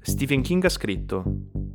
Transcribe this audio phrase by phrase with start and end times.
[0.00, 1.24] Stephen King ha scritto: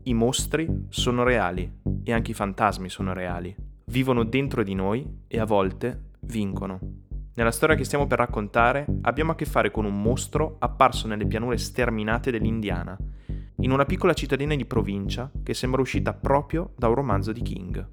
[0.04, 1.72] I mostri sono reali
[2.04, 3.56] e anche i fantasmi sono reali.
[3.86, 6.80] Vivono dentro di noi e a volte vincono.
[7.36, 11.26] Nella storia che stiamo per raccontare abbiamo a che fare con un mostro apparso nelle
[11.26, 12.98] pianure sterminate dell'Indiana,
[13.58, 17.88] in una piccola cittadina di provincia che sembra uscita proprio da un romanzo di King.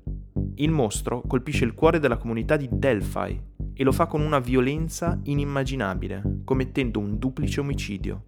[0.57, 3.41] Il mostro colpisce il cuore della comunità di Delphi
[3.73, 8.25] e lo fa con una violenza inimmaginabile, commettendo un duplice omicidio.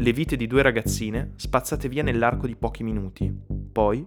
[0.00, 3.36] Le vite di due ragazzine spazzate via nell'arco di pochi minuti.
[3.72, 4.06] Poi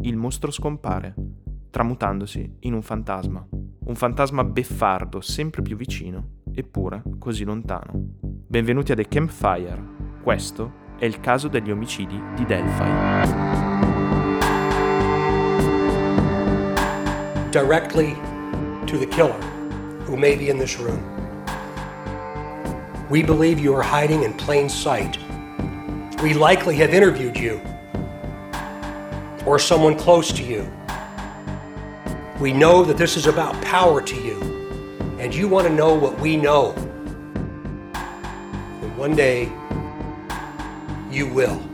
[0.00, 1.14] il mostro scompare,
[1.70, 3.46] tramutandosi in un fantasma.
[3.50, 7.92] Un fantasma beffardo, sempre più vicino, eppure così lontano.
[8.22, 9.80] Benvenuti a The Campfire.
[10.20, 12.90] Questo è il caso degli omicidi di Delphi.
[17.52, 18.16] Directly
[18.84, 19.38] to the killer,
[20.08, 21.19] who may be in this room.
[23.10, 25.18] We believe you are hiding in plain sight.
[26.22, 27.60] We likely have interviewed you
[29.44, 30.70] or someone close to you.
[32.38, 34.40] We know that this is about power to you,
[35.18, 36.72] and you want to know what we know.
[37.94, 39.50] And one day,
[41.10, 41.69] you will.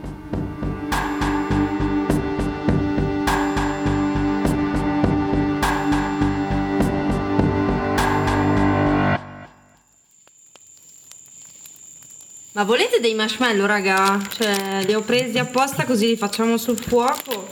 [12.57, 14.19] Ma volete dei marshmallow, raga?
[14.35, 17.47] Cioè, li ho presi apposta così li facciamo sul fuoco.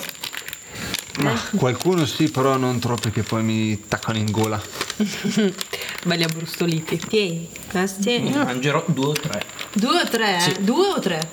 [1.19, 4.59] Ma qualcuno sì, però non troppi che poi mi taccano in gola.
[6.03, 6.97] Belli abbrustoliti.
[6.97, 8.17] Tieni, questi.
[8.17, 9.43] Ne mangerò due o tre.
[9.73, 10.39] Due o tre?
[10.39, 10.55] Sì.
[10.61, 11.29] Due o tre?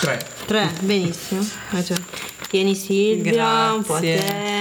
[0.00, 0.26] Tre.
[0.46, 1.44] Tre, benissimo.
[2.48, 4.24] Tieni Silvia, un po' a Grazie.
[4.24, 4.57] te.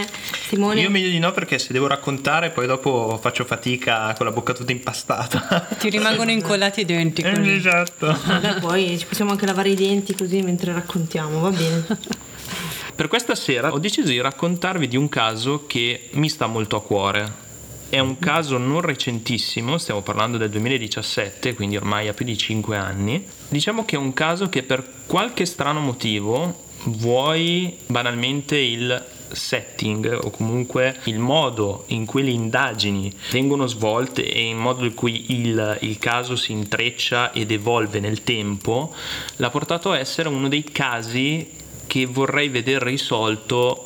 [0.47, 0.79] Simone.
[0.79, 4.53] Io meglio di no perché se devo raccontare poi dopo faccio fatica con la bocca
[4.53, 5.67] tutta impastata.
[5.77, 7.21] Ti rimangono incollati i denti.
[7.21, 7.51] Eh, così.
[7.51, 8.17] esatto.
[8.25, 11.85] Vabbè, poi ci possiamo anche lavare i denti così mentre raccontiamo, va bene.
[12.95, 16.81] Per questa sera ho deciso di raccontarvi di un caso che mi sta molto a
[16.81, 17.45] cuore.
[17.89, 22.75] È un caso non recentissimo, stiamo parlando del 2017, quindi ormai ha più di 5
[22.77, 23.25] anni.
[23.49, 30.29] Diciamo che è un caso che per qualche strano motivo vuoi banalmente il setting o
[30.29, 35.77] comunque il modo in cui le indagini vengono svolte e il modo in cui il,
[35.81, 38.93] il caso si intreccia ed evolve nel tempo
[39.37, 41.49] l'ha portato a essere uno dei casi
[41.87, 43.83] che vorrei vedere risolto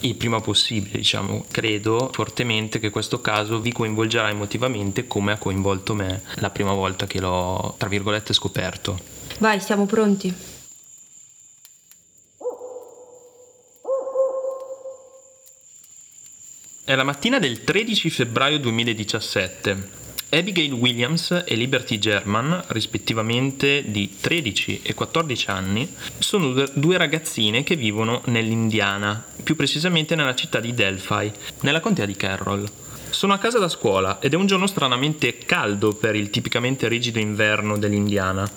[0.00, 5.94] il prima possibile, diciamo, credo fortemente che questo caso vi coinvolgerà emotivamente come ha coinvolto
[5.94, 8.98] me la prima volta che l'ho, tra virgolette, scoperto.
[9.38, 10.34] Vai, siamo pronti.
[16.90, 19.90] È la mattina del 13 febbraio 2017.
[20.30, 27.76] Abigail Williams e Liberty German, rispettivamente di 13 e 14 anni, sono due- ragazzine che
[27.76, 31.30] vivono nell'Indiana, più precisamente nella città di Delphi,
[31.60, 32.68] nella contea di Carroll.
[33.20, 37.18] Sono a casa da scuola ed è un giorno stranamente caldo per il tipicamente rigido
[37.18, 38.50] inverno dell'Indiana.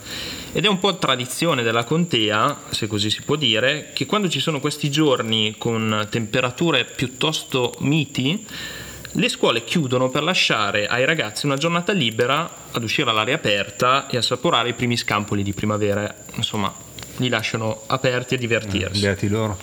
[0.53, 4.39] Ed è un po' tradizione della contea, se così si può dire, che quando ci
[4.39, 8.45] sono questi giorni con temperature piuttosto miti,
[9.11, 14.15] le scuole chiudono per lasciare ai ragazzi una giornata libera ad uscire all'aria aperta e
[14.15, 16.23] assaporare i primi scampoli di primavera.
[16.35, 16.73] Insomma,
[17.17, 19.01] li lasciano aperti a divertirsi.
[19.01, 19.59] Beati loro.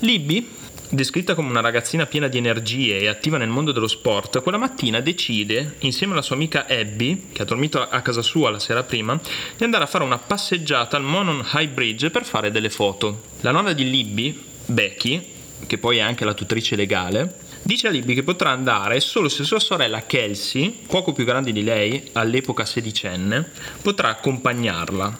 [0.00, 0.56] Libby,
[0.90, 5.00] descritta come una ragazzina piena di energie e attiva nel mondo dello sport, quella mattina
[5.00, 9.18] decide, insieme alla sua amica Abby, che ha dormito a casa sua la sera prima,
[9.56, 13.22] di andare a fare una passeggiata al Monon High Bridge per fare delle foto.
[13.40, 15.34] La nonna di Libby, Becky,
[15.66, 19.44] che poi è anche la tutrice legale, dice a Libby che potrà andare solo se
[19.44, 23.50] sua sorella Kelsey, poco più grande di lei, all'epoca sedicenne,
[23.82, 25.18] potrà accompagnarla.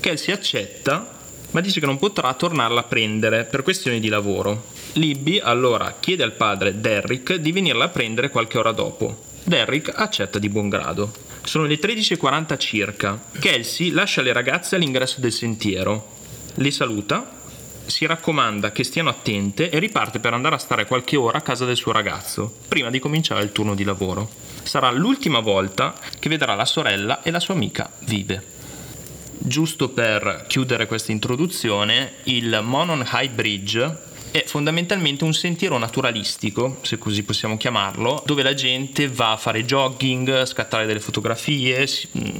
[0.00, 1.18] Kelsey accetta
[1.50, 4.78] ma dice che non potrà tornarla a prendere per questioni di lavoro.
[4.94, 9.24] Libby allora chiede al padre Derrick di venirla a prendere qualche ora dopo.
[9.44, 11.12] Derrick accetta di buon grado.
[11.42, 13.22] Sono le 13.40 circa.
[13.38, 16.16] Kelsey lascia le ragazze all'ingresso del sentiero.
[16.54, 17.38] Le saluta,
[17.86, 21.64] si raccomanda che stiano attente e riparte per andare a stare qualche ora a casa
[21.64, 24.28] del suo ragazzo, prima di cominciare il turno di lavoro.
[24.62, 28.58] Sarà l'ultima volta che vedrà la sorella e la sua amica vive.
[29.38, 36.98] Giusto per chiudere questa introduzione, il Monon High Bridge è fondamentalmente un sentiero naturalistico, se
[36.98, 41.88] così possiamo chiamarlo, dove la gente va a fare jogging, scattare delle fotografie,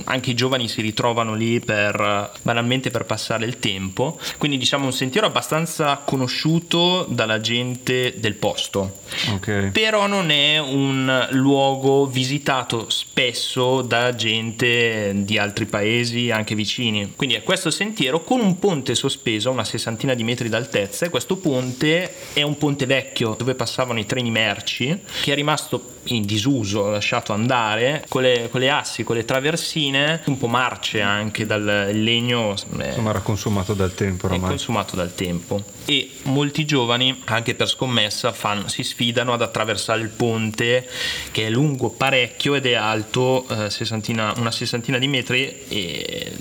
[0.05, 4.19] anche i giovani si ritrovano lì per banalmente per passare il tempo.
[4.39, 9.01] Quindi diciamo un sentiero abbastanza conosciuto dalla gente del posto.
[9.33, 9.71] Ok.
[9.73, 17.15] Però non è un luogo visitato spesso da gente di altri paesi, anche vicini.
[17.17, 21.11] Quindi è questo sentiero con un ponte sospeso a una sessantina di metri d'altezza e
[21.11, 26.25] questo ponte è un ponte vecchio dove passavano i treni merci che è rimasto in
[26.25, 31.45] disuso, lasciato andare, con le, con le assi, con le traversine, un po' marce anche
[31.47, 32.55] dal legno.
[32.79, 34.49] eh, Insomma, era consumato dal tempo è ormai.
[34.49, 40.09] consumato dal tempo e molti giovani anche per scommessa fanno- si sfidano ad attraversare il
[40.09, 40.89] ponte
[41.33, 46.33] che è lungo parecchio ed è alto eh, sessantina- una sessantina di metri e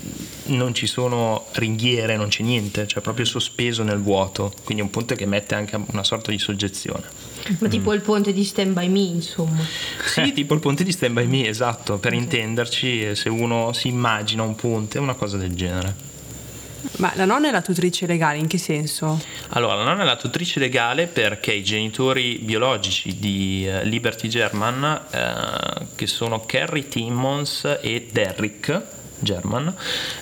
[0.50, 4.90] non ci sono ringhiere, non c'è niente, cioè proprio sospeso nel vuoto, quindi è un
[4.90, 7.04] ponte che mette anche una sorta di soggezione.
[7.58, 9.64] Ma tipo il ponte di Stand By Me, insomma.
[10.04, 14.42] Sì, tipo il ponte di Stand By Me, esatto, per intenderci, se uno si immagina
[14.42, 16.08] un ponte, una cosa del genere.
[16.96, 19.20] Ma la nonna è la tutrice legale, in che senso?
[19.50, 25.02] Allora, la nonna è la tutrice legale perché i genitori biologici di eh, Liberty German,
[25.10, 29.74] eh, che sono Carrie Timmons e Derrick German,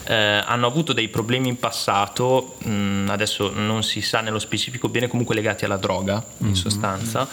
[0.05, 5.09] eh, hanno avuto dei problemi in passato, mh, adesso non si sa nello specifico bene,
[5.09, 7.29] comunque legati alla droga in sostanza,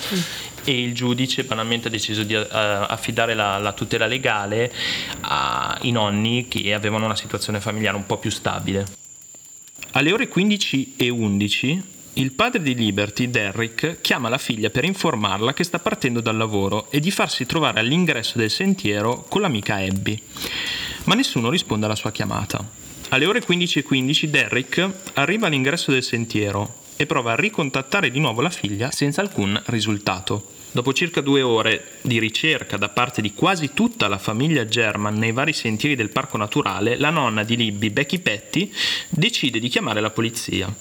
[0.63, 4.71] e il giudice banalmente ha deciso di eh, affidare la, la tutela legale
[5.21, 8.85] ai nonni che avevano una situazione familiare un po' più stabile.
[9.91, 15.53] Alle ore 15 e 11 il padre di Liberty, Derrick, chiama la figlia per informarla
[15.53, 20.21] che sta partendo dal lavoro e di farsi trovare all'ingresso del sentiero con l'amica Abby.
[21.05, 22.63] Ma nessuno risponde alla sua chiamata.
[23.09, 28.19] Alle ore 15 e 15 Derrick arriva all'ingresso del sentiero e prova a ricontattare di
[28.19, 30.53] nuovo la figlia senza alcun risultato.
[30.71, 35.31] Dopo circa due ore di ricerca da parte di quasi tutta la famiglia German nei
[35.31, 38.73] vari sentieri del parco naturale, la nonna di Libby, Becky Petty,
[39.09, 40.73] decide di chiamare la polizia.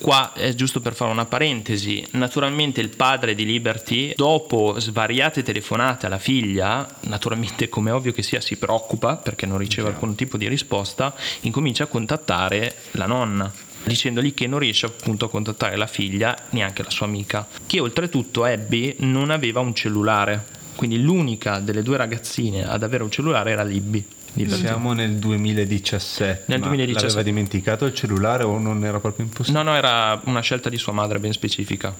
[0.00, 6.06] Qua è giusto per fare una parentesi, naturalmente il padre di Liberty, dopo svariate telefonate
[6.06, 10.48] alla figlia, naturalmente come ovvio che sia si preoccupa perché non riceve alcun tipo di
[10.48, 13.52] risposta, incomincia a contattare la nonna
[13.86, 18.44] dicendogli che non riesce appunto a contattare la figlia, neanche la sua amica, che oltretutto
[18.44, 20.44] Abby non aveva un cellulare,
[20.74, 24.04] quindi l'unica delle due ragazzine ad avere un cellulare era Libby.
[24.36, 24.66] Liberty.
[24.66, 26.44] Siamo nel 2017.
[26.46, 27.06] Nel ma 2017.
[27.06, 29.62] L'aveva dimenticato il cellulare o non era proprio impossibile?
[29.62, 31.94] No, no, era una scelta di sua madre ben specifica.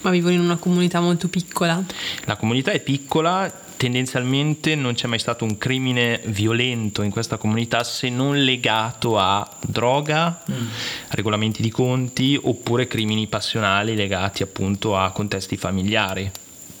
[0.00, 1.82] Ma vivono in una comunità molto piccola.
[2.24, 7.82] La comunità è piccola, tendenzialmente non c'è mai stato un crimine violento in questa comunità
[7.84, 10.42] se non legato a droga,
[11.08, 16.30] regolamenti di conti oppure crimini passionali legati appunto a contesti familiari.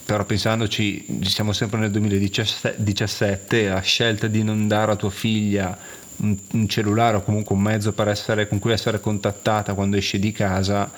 [0.08, 5.76] Però pensandoci, siamo sempre nel 2017, la scelta di non dare a tua figlia
[6.16, 10.32] un, un cellulare o comunque un mezzo essere, con cui essere contattata quando esce di
[10.32, 10.90] casa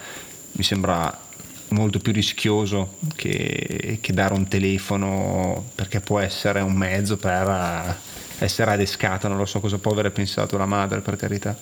[0.53, 1.23] mi sembra
[1.71, 8.45] molto più rischioso che, che dare un telefono perché può essere un mezzo per eh,
[8.45, 11.59] essere adescata, non lo so cosa può avere pensato la madre per carità.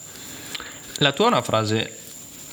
[0.97, 1.97] La tua è una frase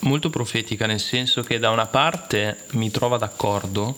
[0.04, 3.98] molto profetica, nel senso che da una parte mi trova d'accordo,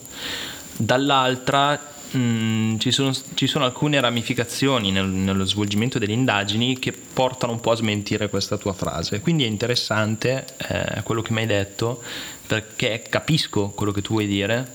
[0.78, 1.78] dall'altra
[2.12, 7.60] mh, ci, sono, ci sono alcune ramificazioni nel- nello svolgimento delle indagini che portano un
[7.60, 9.20] po' a smentire questa tua frase.
[9.20, 12.02] Quindi è interessante eh, quello che mi hai detto,
[12.46, 14.70] perché capisco quello che tu vuoi dire,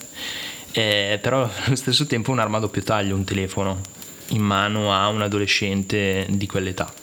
[0.72, 3.82] eh, però allo stesso tempo è un'arma a doppio taglio, un telefono
[4.30, 7.03] in mano a un adolescente di quell'età.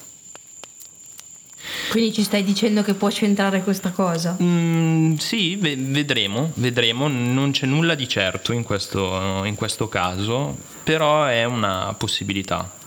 [1.90, 4.36] Quindi ci stai dicendo che può centrare questa cosa?
[4.40, 10.56] Mm, sì, ve- vedremo, vedremo, non c'è nulla di certo in questo, in questo caso,
[10.84, 12.78] però è una possibilità.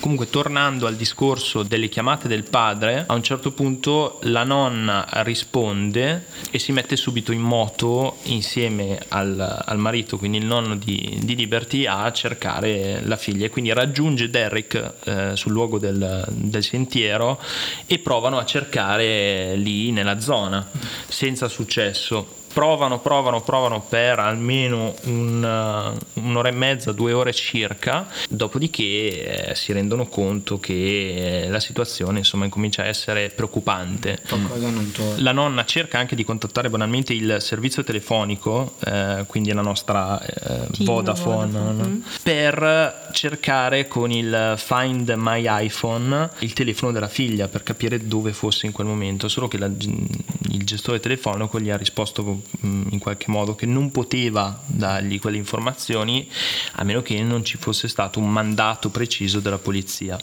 [0.00, 6.26] Comunque, tornando al discorso delle chiamate del padre, a un certo punto la nonna risponde
[6.50, 11.34] e si mette subito in moto insieme al, al marito, quindi il nonno di, di
[11.34, 13.46] Liberty, a cercare la figlia.
[13.46, 17.40] E quindi raggiunge Derrick eh, sul luogo del, del sentiero
[17.84, 20.66] e provano a cercare lì nella zona,
[21.08, 28.08] senza successo provano, provano, provano per almeno un, uh, un'ora e mezza, due ore circa,
[28.28, 34.18] dopodiché eh, si rendono conto che eh, la situazione insomma incomincia a essere preoccupante.
[34.26, 35.22] Qualcosa non torna.
[35.22, 40.66] La nonna cerca anche di contattare banalmente il servizio telefonico, eh, quindi la nostra eh,
[40.80, 41.82] Vodafone, Vodafone.
[41.82, 42.02] no?
[42.22, 48.66] per cercare con il Find My iPhone il telefono della figlia per capire dove fosse
[48.66, 53.30] in quel momento, solo che la, il gestore telefonico gli ha risposto mm, in qualche
[53.30, 56.28] modo che non poteva dargli quelle informazioni
[56.72, 60.18] a meno che non ci fosse stato un mandato preciso della polizia.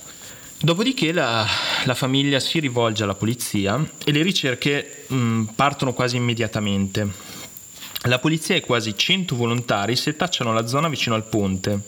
[0.57, 1.45] Dopodiché la,
[1.83, 7.33] la famiglia si rivolge alla polizia e le ricerche mh, partono quasi immediatamente.
[8.03, 11.79] La polizia e quasi 100 volontari setacciano la zona vicino al ponte,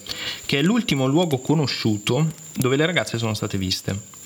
[0.45, 4.16] che è l'ultimo luogo conosciuto dove le ragazze sono state viste.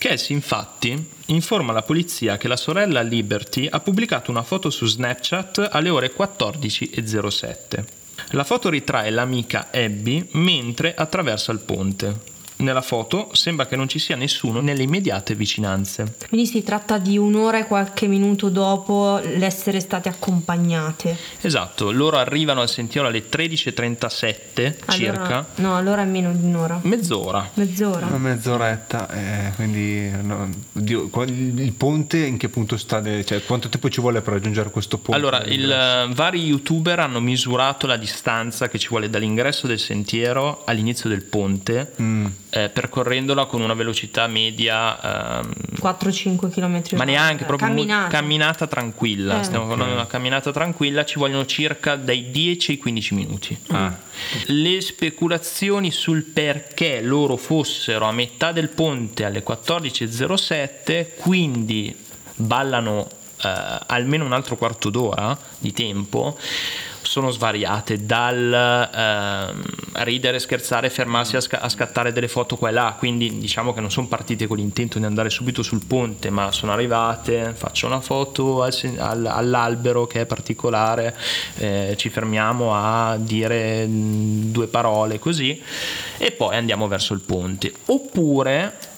[0.00, 5.68] Cass infatti informa la polizia che la sorella Liberty ha pubblicato una foto su Snapchat
[5.70, 7.84] alle ore 14.07.
[8.30, 12.18] La foto ritrae l'amica Abby mentre attraversa il ponte.
[12.60, 16.14] Nella foto sembra che non ci sia nessuno nelle immediate vicinanze.
[16.28, 21.16] Quindi si tratta di un'ora e qualche minuto dopo l'essere state accompagnate.
[21.40, 25.22] Esatto, loro arrivano al sentiero alle 13.37 circa.
[25.22, 26.78] Allora, no, allora è meno di un'ora.
[26.82, 27.48] Mezz'ora.
[27.54, 28.06] Mezz'ora.
[28.06, 33.02] Una mezz'oretta, eh, quindi no, oddio, il ponte in che punto sta?
[33.24, 35.18] cioè, quanto tempo ci vuole per raggiungere questo ponte?
[35.18, 40.62] Allora, il, eh, vari youtuber hanno misurato la distanza che ci vuole dall'ingresso del sentiero
[40.64, 42.26] all'inizio del ponte, Mm.
[42.50, 46.82] Eh, percorrendola con una velocità media, ehm, 4-5 km.
[46.96, 48.08] ma neanche proprio mu- camminata.
[48.08, 49.40] camminata tranquilla.
[49.40, 49.44] Eh.
[49.44, 53.58] Stiamo parlando di una camminata tranquilla, ci vogliono circa dai 10 ai 15 minuti.
[53.68, 53.96] Ah.
[54.46, 61.96] Le speculazioni sul perché loro fossero a metà del ponte alle 14.07, quindi
[62.34, 63.08] ballano
[63.42, 66.38] eh, almeno un altro quarto d'ora di tempo,
[67.02, 69.62] sono svariate dal ehm,
[70.04, 73.80] ridere, scherzare, fermarsi a, sca- a scattare delle foto qua e là, quindi diciamo che
[73.80, 78.00] non sono partite con l'intento di andare subito sul ponte, ma sono arrivate, faccio una
[78.00, 81.16] foto al al- all'albero che è particolare,
[81.56, 85.60] eh, ci fermiamo a dire mh, due parole così
[86.18, 87.72] e poi andiamo verso il ponte.
[87.86, 88.89] Oppure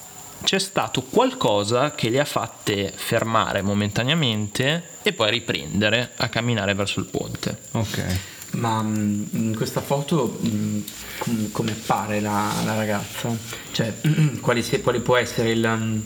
[0.43, 6.99] c'è stato qualcosa che le ha fatte fermare momentaneamente e poi riprendere a camminare verso
[6.99, 7.57] il ponte.
[7.71, 8.19] Ok.
[8.51, 10.79] Ma mm, in questa foto mm,
[11.17, 13.35] com- come appare la, la ragazza?
[13.71, 13.93] Cioè,
[14.41, 15.99] quale, se- quale può essere il, mm,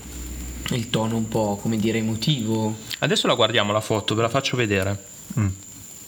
[0.75, 2.77] il tono un po', come dire, emotivo?
[3.00, 5.03] Adesso la guardiamo la foto, ve la faccio vedere.
[5.38, 5.48] Mm.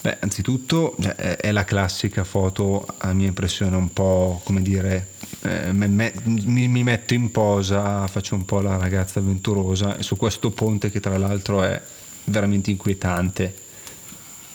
[0.01, 5.09] Beh, anzitutto cioè, è, è la classica foto, a mia impressione, un po' come dire,
[5.41, 10.15] eh, me- me- mi, mi metto in posa, faccio un po' la ragazza avventurosa su
[10.17, 11.81] questo ponte che tra l'altro è
[12.25, 13.53] veramente inquietante.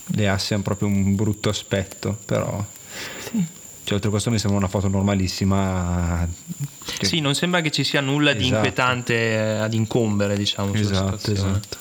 [0.06, 2.64] Le assi hanno proprio un brutto aspetto, però...
[3.84, 6.26] Cioè, oltre a questo mi sembra una foto normalissima.
[6.98, 8.54] che- Sì, non sembra che ci sia nulla di Esatto.
[8.54, 10.72] inquietante ad incombere, diciamo.
[10.74, 11.76] Esatto, esatto.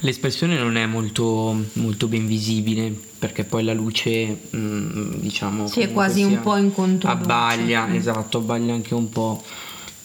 [0.00, 5.92] L'espressione non è molto, molto ben visibile perché poi la luce, mm, diciamo, Sì, è
[5.92, 7.22] quasi un sia- po' in controluce.
[7.22, 7.94] Abbaglia, Mm.
[7.94, 9.42] esatto, abbaglia anche un po'.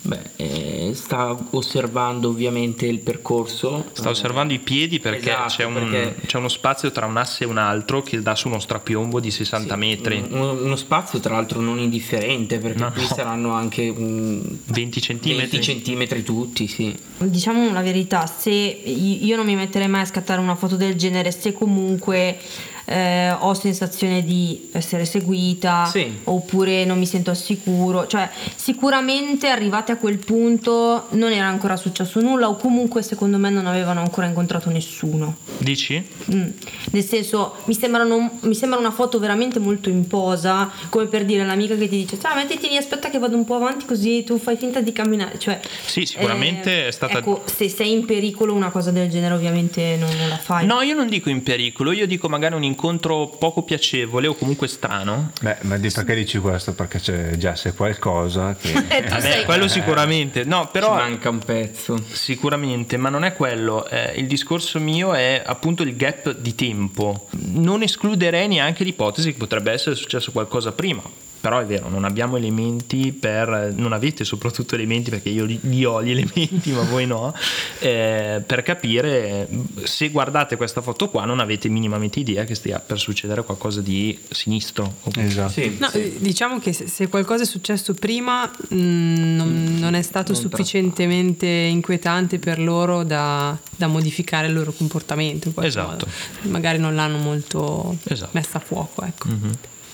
[0.03, 3.85] Beh, eh, sta osservando ovviamente il percorso.
[3.93, 7.43] Sta osservando i piedi perché, Esatto, c'è, un- perché- c'è uno spazio tra un asse
[7.43, 11.35] e un altro che dà su uno strapiombo di 60 metri, Uno, uno spazio tra
[11.35, 13.07] l'altro non indifferente perché No, qui no.
[13.13, 15.49] saranno anche mm, 20 centimetri.
[15.51, 16.97] 20 centimetri tutti, sì.
[17.19, 21.29] Diciamo la verità, se io non mi metterei mai a scattare una foto del genere
[21.31, 22.39] se comunque
[22.85, 26.19] eh, ho sensazione di essere seguita Sì.
[26.25, 31.75] oppure non mi sento al sicuro, cioè sicuramente arrivate a quel punto non era ancora
[31.75, 35.35] successo nulla o comunque secondo me non avevano ancora incontrato nessuno.
[35.57, 36.01] Dici?
[36.33, 36.49] Mm.
[36.91, 41.41] Nel senso, mi, sembrano, mi sembra una foto veramente molto in posa, come per dire
[41.43, 44.37] all'amica che ti dice: Ciao, mettiti lì, aspetta che vado un po' avanti, così tu
[44.37, 45.37] fai finta di camminare.
[45.37, 49.97] Cioè, Sì, sicuramente è stata- Ecco, se sei in pericolo, una cosa del genere, ovviamente
[49.99, 50.65] non, non la fai.
[50.65, 54.67] No, io non dico in pericolo, io dico magari un incontro poco piacevole o comunque
[54.67, 55.31] strano.
[55.41, 56.73] Beh, ma di perché dici questo?
[56.73, 58.69] Perché c'è già se qualcosa che...
[58.91, 60.43] Eh, tu Vabbè, sei- quello sicuramente.
[60.43, 62.03] No, Ci però manca un pezzo.
[62.11, 63.87] Sicuramente, ma non è quello.
[63.87, 67.27] Eh, il discorso mio è appunto il gap di tempo.
[67.31, 71.01] Non escluderei neanche l'ipotesi che potrebbe essere successo qualcosa prima.
[71.41, 73.73] Però è vero, non abbiamo elementi per.
[73.75, 77.33] non avete soprattutto elementi perché io li, li ho gli elementi, ma voi no.
[77.79, 79.47] eh, per capire
[79.83, 84.17] se guardate questa foto qua, non avete minimamente idea che stia per succedere qualcosa di
[84.29, 84.97] sinistro.
[85.15, 85.51] Esatto.
[85.53, 85.97] Sì, No, sì.
[85.97, 90.41] eh, Diciamo che se, se qualcosa è successo prima mh, non, non è stato Non
[90.41, 95.47] sufficientemente inquietante per loro da, da modificare il loro comportamento.
[95.47, 96.05] in qualche Esatto.
[96.05, 96.51] modo.
[96.51, 98.29] Magari non l'hanno molto Esatto.
[98.33, 99.03] messa a fuoco.
[99.03, 99.27] Ecco.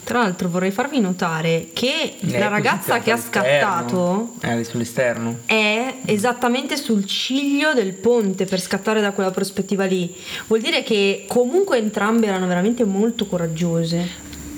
[0.07, 5.39] Tra l'altro, vorrei farvi notare che Lei la è ragazza che ha scattato Eh, sull'esterno.
[5.45, 10.15] è esattamente sul ciglio del ponte per scattare da quella prospettiva lì.
[10.47, 14.07] Vuol dire che comunque entrambe erano veramente molto coraggiose.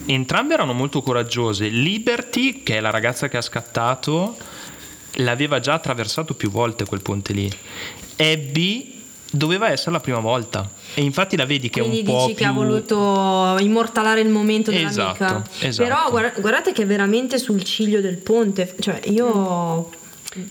[0.06, 1.68] Entrambe erano molto coraggiose.
[1.68, 4.38] Liberty, che è la ragazza che ha scattato,
[5.14, 7.52] l'aveva già attraversato più volte quel ponte lì.
[8.18, 8.99] Abby
[9.32, 10.70] doveva essere la prima volta.
[10.94, 12.36] E infatti la vedi che Quindi è un po' dici più...
[12.36, 15.50] che ha voluto immortalare il momento Esatto, dell'amica.
[15.60, 15.88] esatto.
[15.88, 18.76] Però guarda- guardate che è veramente sul ciglio del ponte.
[18.80, 19.90] Cioè, io.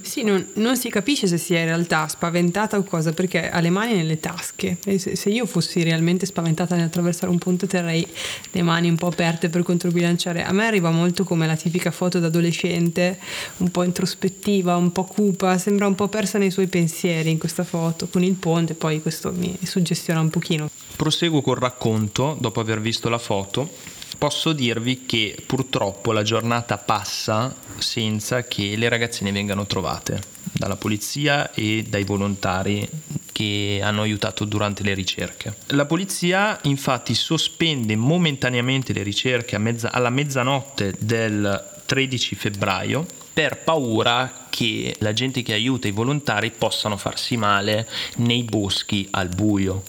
[0.00, 3.70] Sì, non, non si capisce se sia in realtà spaventata o cosa, perché ha le
[3.70, 4.76] mani nelle tasche.
[4.80, 8.06] Se, se io fossi realmente spaventata nell'attraversare un ponte, terrei
[8.50, 10.42] le mani un po' aperte per controbilanciare.
[10.42, 13.18] A me arriva molto come la tipica foto d'adolescente,
[13.58, 17.62] un po' introspettiva, un po' cupa, sembra un po' persa nei suoi pensieri in questa
[17.62, 20.68] foto, con il ponte, poi questo mi suggestiona un pochino.
[20.97, 23.97] Proseguo col racconto, dopo aver visto la foto.
[24.18, 30.20] Posso dirvi che purtroppo la giornata passa senza che le ragazzine vengano trovate
[30.50, 32.87] dalla polizia e dai volontari
[33.30, 35.54] che hanno aiutato durante le ricerche.
[35.66, 44.46] La polizia infatti sospende momentaneamente le ricerche mezza- alla mezzanotte del 13 febbraio per paura
[44.50, 49.84] che la gente che aiuta i volontari possano farsi male nei boschi al buio.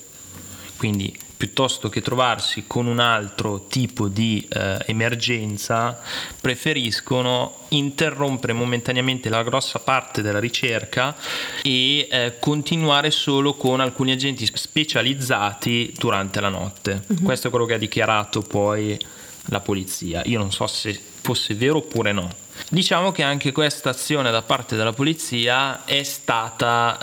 [0.77, 5.98] Quindi piuttosto che trovarsi con un altro tipo di eh, emergenza,
[6.41, 11.15] preferiscono interrompere momentaneamente la grossa parte della ricerca
[11.63, 17.05] e eh, continuare solo con alcuni agenti specializzati durante la notte.
[17.24, 19.00] Questo è quello che ha dichiarato poi
[19.46, 20.22] la polizia.
[20.25, 22.29] Io non so se fosse vero oppure no.
[22.69, 26.97] Diciamo che anche questa azione da parte della polizia è stata,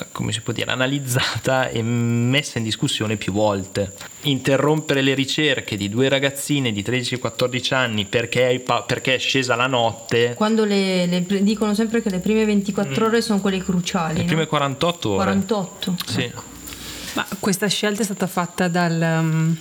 [0.00, 3.92] eh, come si può dire, analizzata e messa in discussione più volte.
[4.22, 9.56] Interrompere le ricerche di due ragazzine di 13-14 anni perché è, pa- perché è scesa
[9.56, 14.14] la notte, Quando le, le- dicono sempre che le prime 24 ore sono quelle cruciali.
[14.14, 14.26] le no?
[14.26, 15.16] prime 48 ore.
[15.18, 15.96] 48.
[16.06, 16.30] Sì.
[17.14, 19.18] Ma questa scelta è stata fatta dal...
[19.20, 19.56] um,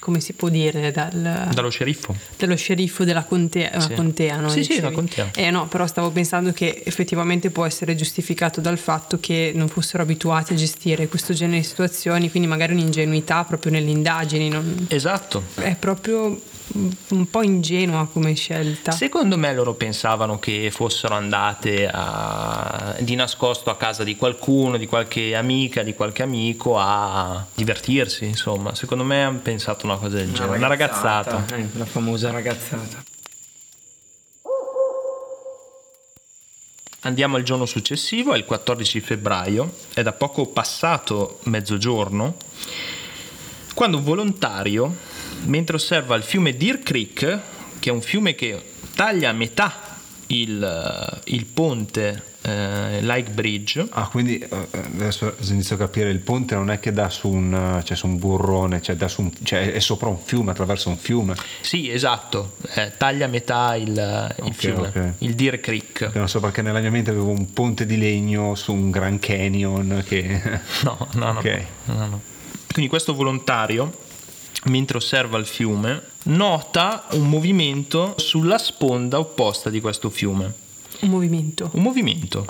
[0.00, 0.90] come si può dire?
[0.90, 2.14] Dal, Dallo sceriffo.
[2.36, 3.94] dello sceriffo della contea, una Sì.
[3.94, 4.48] contea no?
[4.48, 5.30] Sì, sì, la contea.
[5.34, 10.02] Eh no, però stavo pensando che effettivamente può essere giustificato dal fatto che non fossero
[10.02, 15.42] abituati a gestire questo genere di situazioni, quindi magari un'ingenuità proprio nelle indagini, non- Esatto.
[15.56, 16.40] è proprio
[16.74, 18.92] un po' ingenua come scelta.
[18.92, 24.86] Secondo me loro pensavano che fossero andate a- di nascosto a casa di qualcuno, di
[24.86, 28.74] qualche amica, di qualche amico a divertirsi, insomma.
[28.74, 31.44] Secondo me hanno pensato una cosa del genere, una ragazzata.
[31.56, 33.02] Eh, la famosa ragazzata.
[37.02, 42.34] Andiamo al giorno successivo, è il 14 febbraio, è da poco passato mezzogiorno,
[43.72, 44.96] quando un volontario,
[45.44, 47.38] mentre osserva il fiume Deer Creek,
[47.78, 48.60] che è un fiume che
[48.94, 49.96] taglia a metà
[50.30, 56.54] il, il ponte eh, Like Bridge, Ah, quindi eh, adesso inizio a capire, il ponte
[56.54, 59.80] non è che dà su un, cioè, su un burrone, cioè, su un- cioè, è
[59.80, 61.34] sopra un fiume, attraverso un fiume.
[61.60, 65.12] sì esatto, eh, taglia a metà il, il Ok, fiume, ok.
[65.18, 66.10] il Deer Creek.
[66.12, 69.18] Che non so perché nella mia mente avevo un ponte di legno su un Grand
[69.18, 70.40] Canyon che...
[70.84, 71.40] No, no, no,
[71.84, 72.20] no, no.
[72.70, 73.92] Quindi questo volontario,
[74.64, 80.52] mentre osserva il fiume, nota un movimento sulla sponda opposta di questo fiume.
[81.00, 81.70] Un movimento.
[81.72, 82.46] Un movimento.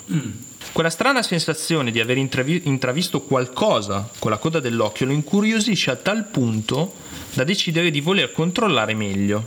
[0.71, 5.95] Quella strana sensazione di aver intravi- intravisto qualcosa con la coda dell'occhio lo incuriosisce a
[5.95, 6.93] tal punto
[7.33, 9.45] da decidere di voler controllare meglio.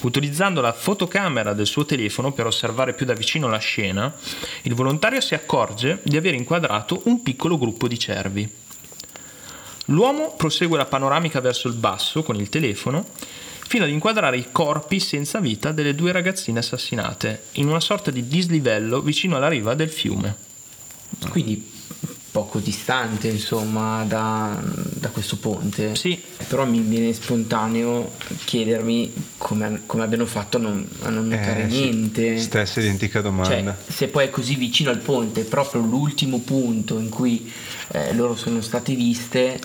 [0.00, 4.14] Utilizzando la fotocamera del suo telefono per osservare più da vicino la scena,
[4.62, 8.48] il volontario si accorge di aver inquadrato un piccolo gruppo di cervi.
[9.86, 13.06] L'uomo prosegue la panoramica verso il basso con il telefono
[13.66, 18.26] fino ad inquadrare i corpi senza vita delle due ragazzine assassinate in una sorta di
[18.26, 20.36] dislivello vicino alla riva del fiume.
[21.30, 21.72] Quindi
[22.36, 25.94] poco distante insomma da, da questo ponte.
[25.94, 28.12] Sì, Però mi viene spontaneo
[28.44, 31.80] chiedermi come, come abbiano fatto a non, a non notare Eh, sì.
[31.80, 32.38] niente.
[32.38, 33.74] Stessa identica domanda.
[33.74, 37.50] Cioè, se poi è così vicino al ponte, proprio l'ultimo punto in cui
[37.92, 39.58] eh, loro sono state viste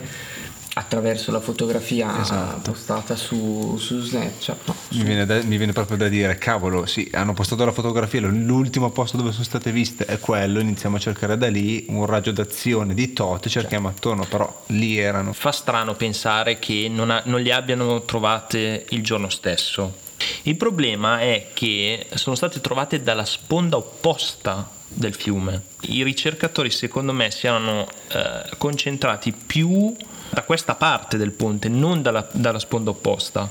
[0.74, 2.72] attraverso la fotografia Esatto.
[2.72, 4.58] postata su, su Snapchat.
[4.68, 7.72] no, Mi su- viene, da- mi viene proprio da dire, cavolo, sì, hanno postato la
[7.74, 12.06] fotografia, l'ultimo posto dove sono state viste è quello, iniziamo a cercare da lì un
[12.06, 15.34] raggio d'azione di tot, cerchiamo attorno, però lì erano.
[15.34, 19.98] fa strano pensare che non, ha- non le abbiano trovate il giorno stesso.
[20.44, 25.62] Il problema è che sono state trovate dalla sponda opposta del fiume.
[25.82, 29.96] I ricercatori secondo me si erano eh, concentrati più
[30.32, 33.50] da questa parte del ponte, non dalla, dalla sponda opposta.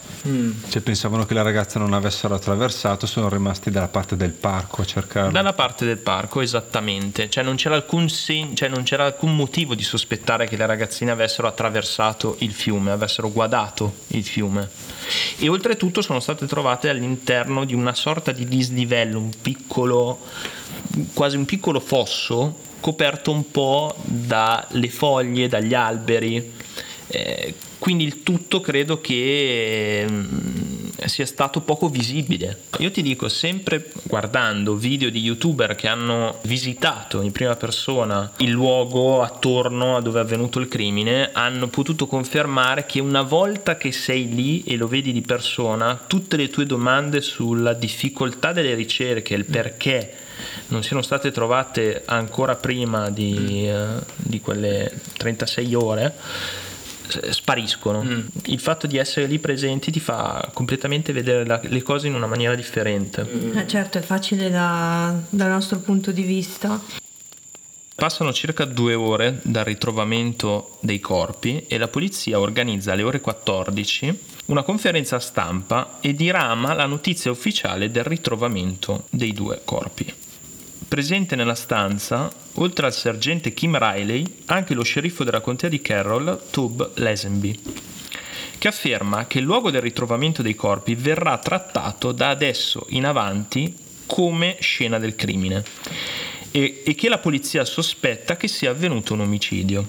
[0.68, 4.84] Cioè pensavano che la ragazza non avessero attraversato, sono rimasti dalla parte del parco a
[4.84, 5.30] cercarlo.
[5.30, 7.28] Dalla parte del parco, esattamente.
[7.28, 11.10] Cioè non c'era alcun, sen- cioè non c'era alcun motivo di sospettare che le ragazzine
[11.10, 14.68] avessero attraversato il fiume, avessero guadato il fiume.
[15.38, 20.20] E oltretutto sono state trovate all'interno di una sorta di dislivello, un piccolo
[21.12, 26.58] quasi un piccolo fosso coperto un po' dalle foglie, dagli alberi.
[27.12, 32.64] Eh, quindi il tutto credo che mm, sia stato poco visibile.
[32.78, 38.50] Io ti dico, sempre guardando video di youtuber che hanno visitato in prima persona il
[38.50, 43.90] luogo attorno a dove è avvenuto il crimine, hanno potuto confermare che una volta che
[43.90, 49.34] sei lì e lo vedi di persona, tutte le tue domande sulla difficoltà delle ricerche,
[49.34, 50.14] il perché
[50.68, 56.14] non siano state trovate ancora prima di, uh, di quelle 36 ore
[57.10, 58.02] spariscono.
[58.02, 58.20] Mm.
[58.46, 62.26] Il fatto di essere lì presenti ti fa completamente vedere la, le cose in una
[62.26, 63.24] maniera differente.
[63.24, 63.58] Mm.
[63.58, 66.80] Eh certo, è facile da, dal nostro punto di vista.
[67.94, 74.18] Passano circa due ore dal ritrovamento dei corpi e la polizia organizza alle ore 14
[74.46, 80.12] una conferenza stampa e dirama la notizia ufficiale del ritrovamento dei due corpi.
[80.90, 86.50] Presente nella stanza, oltre al sergente Kim Riley, anche lo sceriffo della contea di Carroll,
[86.50, 87.56] Tub Lesenby,
[88.58, 93.72] che afferma che il luogo del ritrovamento dei corpi verrà trattato da adesso in avanti
[94.04, 95.62] come scena del crimine
[96.50, 99.88] e, e che la polizia sospetta che sia avvenuto un omicidio.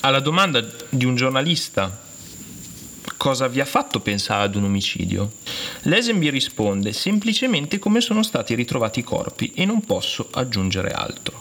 [0.00, 2.02] Alla domanda di un giornalista
[3.22, 5.34] cosa vi ha fatto pensare ad un omicidio?
[5.82, 11.40] Lesenby risponde semplicemente come sono stati ritrovati i corpi e non posso aggiungere altro.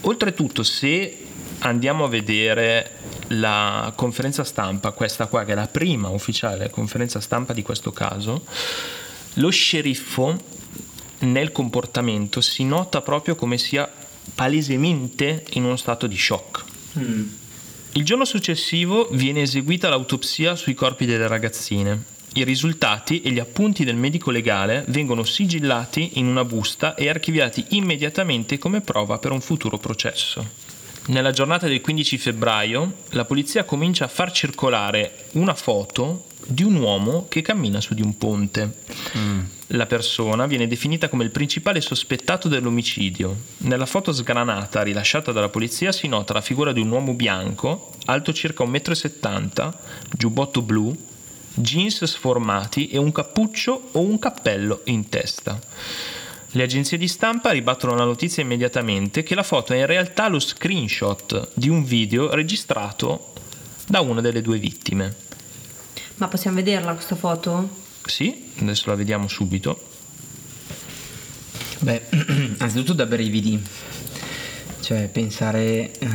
[0.00, 1.16] Oltretutto, se
[1.60, 7.52] andiamo a vedere la conferenza stampa, questa qua che è la prima ufficiale conferenza stampa
[7.52, 8.44] di questo caso,
[9.34, 10.36] lo sceriffo
[11.20, 13.88] nel comportamento si nota proprio come sia
[14.34, 16.64] palesemente in uno stato di shock.
[16.98, 17.28] Mm.
[17.94, 22.04] Il giorno successivo viene eseguita l'autopsia sui corpi delle ragazzine.
[22.34, 27.66] I risultati e gli appunti del medico legale vengono sigillati in una busta e archiviati
[27.70, 30.42] immediatamente come prova per un futuro processo.
[31.08, 36.76] Nella giornata del 15 febbraio la polizia comincia a far circolare una foto di un
[36.76, 38.74] uomo che cammina su di un ponte.
[39.18, 39.40] Mm.
[39.74, 43.34] La persona viene definita come il principale sospettato dell'omicidio.
[43.58, 48.34] Nella foto sgranata rilasciata dalla polizia si nota la figura di un uomo bianco, alto
[48.34, 49.72] circa 1,70 m,
[50.10, 50.94] giubbotto blu,
[51.54, 55.58] jeans sformati e un cappuccio o un cappello in testa.
[56.50, 60.38] Le agenzie di stampa ribattono la notizia immediatamente che la foto è in realtà lo
[60.38, 63.32] screenshot di un video registrato
[63.86, 65.14] da una delle due vittime.
[66.16, 67.81] Ma possiamo vederla questa foto?
[68.04, 69.90] Sì, adesso la vediamo subito.
[71.80, 72.02] Beh,
[72.58, 73.60] anzitutto da brividi.
[74.80, 76.06] Cioè, pensare uh,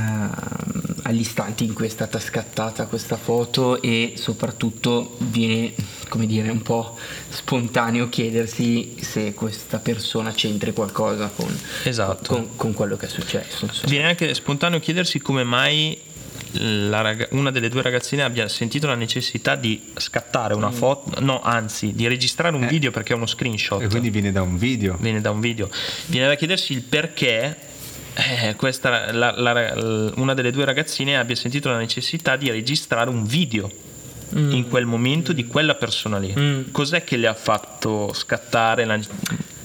[1.04, 5.74] agli istanti in cui è stata scattata questa foto e soprattutto viene,
[6.10, 6.98] come dire, un po'
[7.30, 12.34] spontaneo chiedersi se questa persona c'entri qualcosa con, esatto.
[12.34, 13.66] con, con quello che è successo.
[13.66, 13.88] Insomma.
[13.88, 15.98] Viene anche spontaneo chiedersi come mai
[16.54, 20.74] Rag- una delle due ragazzine abbia sentito la necessità di scattare una mm.
[20.74, 22.68] foto, no, anzi, di registrare un eh.
[22.68, 23.82] video perché è uno screenshot.
[23.82, 24.98] E quindi viene da un video.
[25.00, 25.70] Viene da un video.
[26.08, 27.56] Viene da chiedersi il perché
[28.14, 33.26] eh, questa, la, la, una delle due ragazzine abbia sentito la necessità di registrare un
[33.26, 33.70] video
[34.36, 34.52] mm.
[34.52, 36.34] in quel momento di quella persona lì.
[36.38, 36.72] Mm.
[36.72, 39.00] Cos'è che le ha fatto scattare la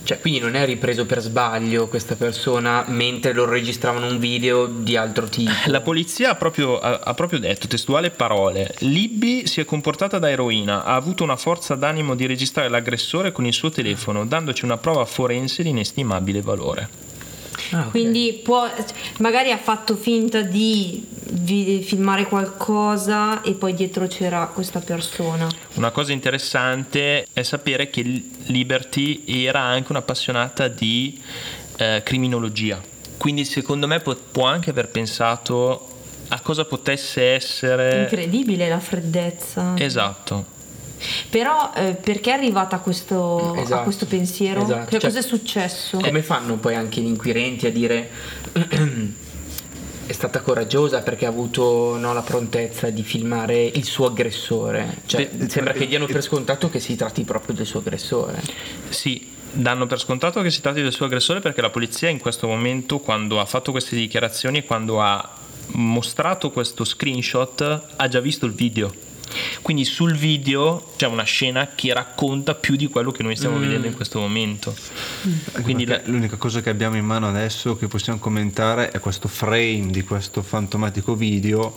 [0.04, 4.96] cioè, quindi non è ripreso per sbaglio questa persona mentre loro registravano un video di
[4.96, 5.50] altro tipo.
[5.66, 10.30] La polizia ha proprio, ha, ha proprio detto, testuale parole, Libby si è comportata da
[10.30, 14.76] eroina, ha avuto una forza d'animo di registrare l'aggressore con il suo telefono, dandoci una
[14.76, 17.01] prova forense di inestimabile valore.
[17.70, 17.90] Ah, okay.
[17.90, 18.68] Quindi può,
[19.18, 25.48] magari ha fatto finta di, di, filmare qualcosa e poi dietro c'era questa persona.
[25.74, 28.02] Una cosa interessante è sapere che
[28.46, 31.20] Liberty era anche un'appassionata di
[31.76, 32.80] eh, criminologia.
[33.16, 35.88] Quindi secondo me può, può anche aver pensato
[36.28, 38.02] a cosa potesse essere...
[38.02, 39.74] Incredibile la freddezza.
[39.76, 40.60] Esatto.
[41.30, 44.62] Però eh, perché è arrivata a questo, esatto, a questo pensiero?
[44.62, 44.84] Esatto.
[44.86, 45.98] Che cioè, cosa è successo?
[45.98, 48.10] Come fanno poi anche gli inquirenti a dire
[50.06, 54.98] è stata coraggiosa perché ha avuto no, la prontezza di filmare il suo aggressore?
[55.06, 58.42] Cioè, Beh, sembra che diano per scontato che si tratti proprio del suo aggressore.
[58.88, 62.46] Sì, danno per scontato che si tratti del suo aggressore perché la polizia in questo
[62.46, 65.36] momento, quando ha fatto queste dichiarazioni e quando ha
[65.74, 69.10] mostrato questo screenshot, ha già visto il video
[69.62, 73.60] quindi sul video c'è una scena che racconta più di quello che noi stiamo mm.
[73.60, 74.74] vedendo in questo momento.
[75.62, 76.00] Quindi la...
[76.04, 80.42] L'unica cosa che abbiamo in mano adesso che possiamo commentare è questo frame di questo
[80.42, 81.76] fantomatico video,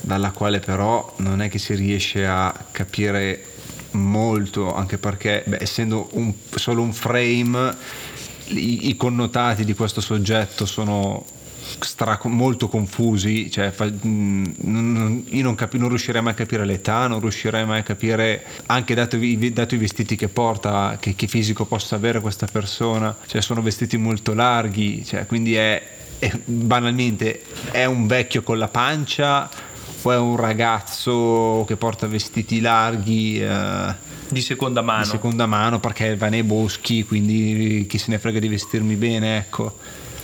[0.00, 3.44] dalla quale però non è che si riesce a capire
[3.92, 7.74] molto, anche perché beh, essendo un, solo un frame
[8.48, 11.24] i, i connotati di questo soggetto sono
[11.80, 16.64] stra- molto confusi, cioè, fa- mh, non, io non, capi- non, riuscirei mai a capire
[16.64, 21.14] l'età, non riuscirei mai a capire, anche dato, i, dato i vestiti che porta, che,
[21.14, 25.82] che, fisico possa avere questa persona, cioè sono vestiti molto larghi, cioè, quindi è,
[26.18, 29.48] è, banalmente è un vecchio con la pancia
[30.02, 33.40] o è un ragazzo che porta vestiti larghi.
[33.40, 35.02] Eh, di seconda mano.
[35.02, 39.36] Di seconda mano perché va nei boschi, quindi chi se ne frega di vestirmi bene,
[39.36, 39.76] ecco.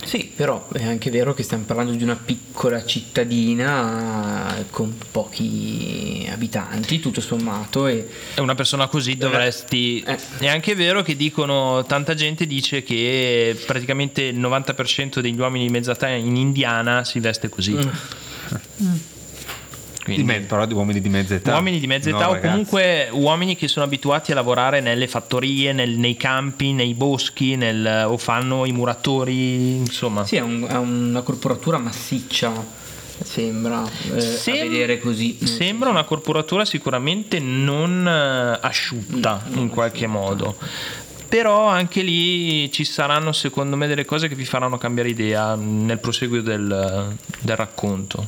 [0.05, 6.99] Sì, però è anche vero che stiamo parlando di una piccola cittadina con pochi abitanti,
[6.99, 7.87] tutto sommato.
[7.87, 8.07] E...
[8.33, 10.03] È una persona così dovresti...
[10.05, 10.17] Eh.
[10.39, 15.71] È anche vero che dicono, tanta gente dice che praticamente il 90% degli uomini di
[15.71, 17.73] mezza età in Indiana si veste così.
[17.73, 17.89] Mm.
[18.83, 18.95] Mm.
[20.03, 21.53] Quindi, me- però di uomini di mezza età.
[21.53, 22.47] Uomini di mezza età no, o ragazzi.
[22.47, 28.05] comunque uomini che sono abituati a lavorare nelle fattorie, nel, nei campi, nei boschi, nel,
[28.07, 30.25] o fanno i muratori, insomma.
[30.25, 32.81] Sì, è, un, è una corporatura massiccia.
[33.23, 35.37] Sembra eh, Sem- vedere così.
[35.45, 40.19] Sembra una corporatura sicuramente non eh, asciutta mm, in qualche asciutta.
[40.19, 40.57] modo
[41.33, 45.97] però anche lì ci saranno secondo me delle cose che vi faranno cambiare idea nel
[45.97, 48.27] proseguio del, del racconto.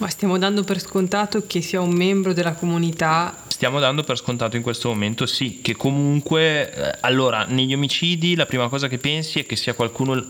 [0.00, 3.36] Ma stiamo dando per scontato che sia un membro della comunità?
[3.48, 8.46] Stiamo dando per scontato in questo momento sì, che comunque, eh, allora, negli omicidi la
[8.46, 10.24] prima cosa che pensi è che sia qualcuno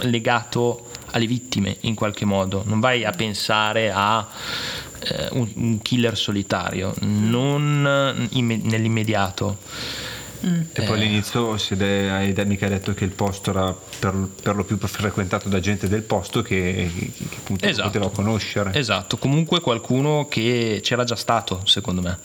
[0.00, 4.28] legato alle vittime in qualche modo, non vai a pensare a
[4.98, 9.56] eh, un, un, killer solitario, non in, nell'immediato.
[10.44, 10.60] Mm.
[10.72, 15.48] E poi all'inizio hai mica detto che il posto era per, per, lo più frequentato
[15.48, 17.88] da gente del posto che, che appunto esatto.
[17.88, 18.72] poteva conoscere.
[18.74, 22.18] Esatto, comunque qualcuno che c'era già stato, secondo me.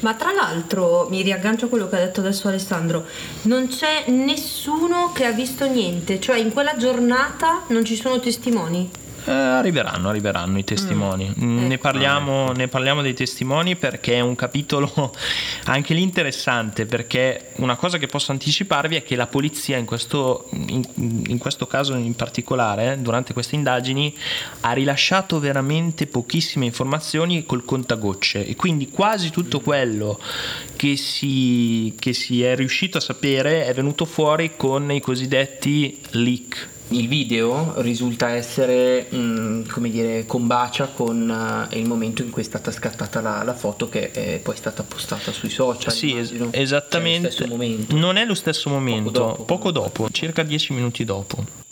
[0.00, 3.06] Ma tra l'altro, mi riaggancio a quello che ha detto adesso Alessandro,
[3.42, 8.90] non c'è nessuno che ha visto niente, cioè in quella giornata non ci sono testimoni.
[9.28, 11.34] Eh, arriveranno, arriveranno i testimoni.
[11.36, 11.66] Mm.
[11.66, 11.82] Ne, ecco.
[11.82, 15.12] parliamo, ne, parliamo, dei testimoni perché è un capitolo
[15.66, 20.48] anche lì interessante, perché una cosa che posso anticiparvi è che la polizia in questo,
[20.52, 20.84] in,
[21.26, 24.16] in questo caso in particolare, durante queste indagini,
[24.60, 30.20] ha rilasciato veramente pochissime informazioni col contagocce e quindi quasi tutto quello
[30.76, 36.74] che si, che si è riuscito a sapere è venuto fuori con i cosiddetti leak
[36.88, 42.42] il video risulta essere mh, mm, come dire combacia con uh, il momento in cui
[42.42, 46.52] è stata scattata la, la, foto che è poi stata postata sui social sì immagino.
[46.52, 47.96] esattamente momento.
[47.96, 51.64] non è lo stesso momento poco dopo, poco dopo circa dieci minuti dopo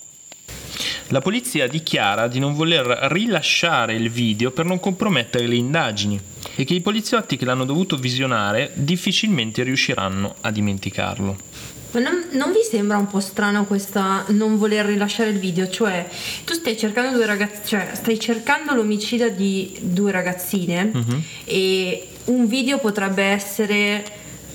[1.09, 6.21] la polizia dichiara di non voler rilasciare il video per non compromettere le indagini
[6.57, 11.37] e che i poliziotti che l'hanno dovuto visionare difficilmente riusciranno a dimenticarlo.
[11.95, 15.69] Ma non, non, vi sembra un po' strano questa non voler rilasciare il video?
[15.69, 16.09] Cioè,
[16.45, 21.23] tu stai cercando due ragazzi, cioè stai cercando l'omicida di due ragazzine uh-huh.
[21.45, 24.05] e un video potrebbe essere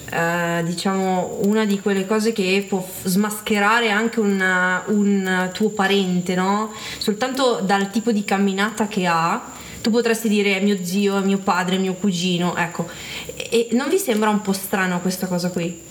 [0.09, 6.73] eh, diciamo una di quelle cose che può smascherare anche una, un tuo parente, no?
[6.97, 11.37] Soltanto dal tipo di camminata che ha tu potresti dire è mio zio, è mio
[11.37, 12.85] padre, è mio cugino, ecco.
[13.33, 15.87] E non vi sembra un po' strano questa cosa qui?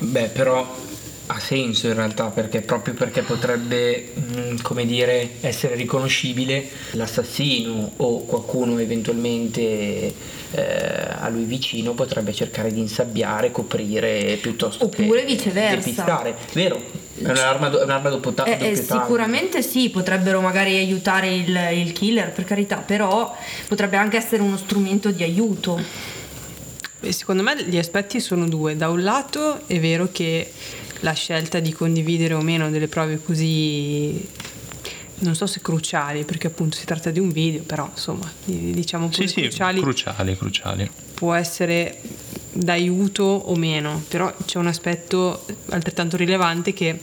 [0.00, 0.84] Beh, però
[1.28, 8.24] ha senso in realtà perché proprio perché potrebbe mm, come dire essere riconoscibile l'assassino o
[8.24, 10.14] qualcuno eventualmente
[10.52, 16.80] eh, a lui vicino potrebbe cercare di insabbiare, coprire piuttosto oppure che viceversa depistare, vero?
[17.18, 21.58] È un'arma, do, è un'arma dopo ta- eh, eh, Sicuramente sì, potrebbero magari aiutare il,
[21.72, 23.34] il killer per carità, però
[23.66, 25.80] potrebbe anche essere uno strumento di aiuto.
[27.00, 28.76] Secondo me gli aspetti sono due.
[28.76, 30.52] Da un lato è vero che
[31.00, 34.28] la scelta di condividere o meno delle prove così
[35.18, 39.28] non so se cruciali, perché appunto si tratta di un video, però insomma, diciamo pure
[39.28, 40.90] sì, cruciali, sì, cruciali, cruciali.
[41.14, 42.00] Può essere
[42.52, 47.00] d'aiuto o meno, però c'è un aspetto altrettanto rilevante che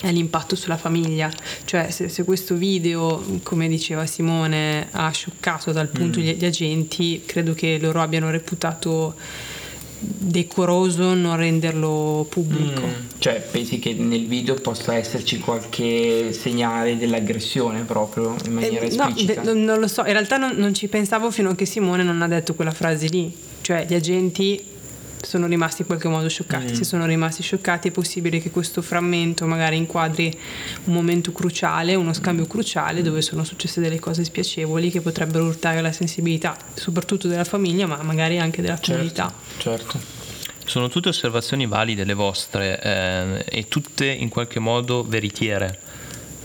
[0.00, 1.30] è l'impatto sulla famiglia.
[1.64, 6.22] Cioè, se, se, questo video, come diceva Simone, ha scioccato dal punto mm.
[6.22, 9.14] gli, gli agenti, credo che loro abbiano reputato
[9.98, 12.82] decoroso non renderlo pubblico.
[12.86, 18.88] Mm, cioè, pensi che nel video possa esserci qualche segnale dell'aggressione proprio in maniera eh,
[18.88, 19.42] esplicita?
[19.42, 22.20] No, non lo so, in realtà non, non ci pensavo fino a che Simone non
[22.22, 23.34] ha detto quella frase lì.
[23.62, 24.62] Cioè, gli agenti
[25.26, 26.72] sono rimasti in qualche modo scioccati.
[26.72, 26.74] Mm.
[26.74, 30.36] Se sono rimasti scioccati è possibile che questo frammento magari inquadri
[30.84, 35.80] un momento cruciale, uno scambio cruciale dove sono successe delle cose spiacevoli che potrebbero urtare
[35.80, 39.34] la sensibilità soprattutto della famiglia ma magari anche della certo, comunità.
[39.58, 40.00] Certo.
[40.64, 45.80] Sono tutte osservazioni valide le vostre eh, e tutte in qualche modo veritiere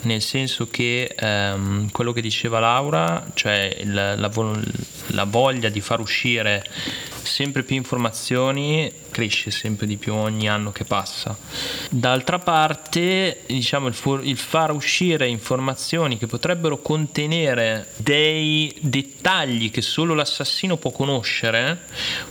[0.01, 4.31] nel senso che ehm, quello che diceva Laura, cioè la, la,
[5.07, 6.63] la, voglia di far uscire
[7.23, 11.37] sempre più informazioni cresce sempre di più ogni anno che passa.
[11.89, 19.81] D'altra parte, diciamo, il, fu- il far uscire informazioni che potrebbero contenere dei dettagli che
[19.81, 21.79] solo l'assassino può conoscere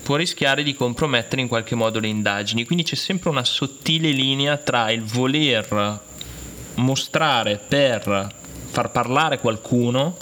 [0.02, 2.64] può rischiare di compromettere in qualche modo le indagini.
[2.64, 6.00] Quindi c'è sempre una sottile linea tra il voler
[6.74, 8.34] mostrare per
[8.70, 10.16] far parlare qualcuno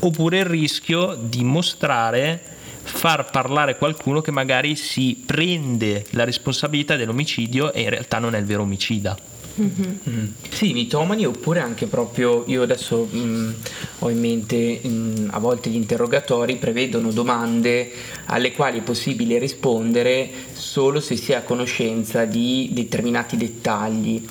[0.00, 2.49] oppure il rischio di mostrare
[2.82, 8.38] far parlare qualcuno che magari si prende la responsabilità dell'omicidio e in realtà non è
[8.38, 9.16] il vero omicida.
[9.60, 9.96] Mm-hmm.
[10.08, 10.26] Mm.
[10.48, 13.50] Sì, mitomani oppure anche proprio io adesso mh, mm,
[13.98, 17.90] ho in mente mh, mm, a volte gli interrogatori prevedono domande
[18.26, 24.24] alle quali è possibile rispondere solo se si è a conoscenza di determinati dettagli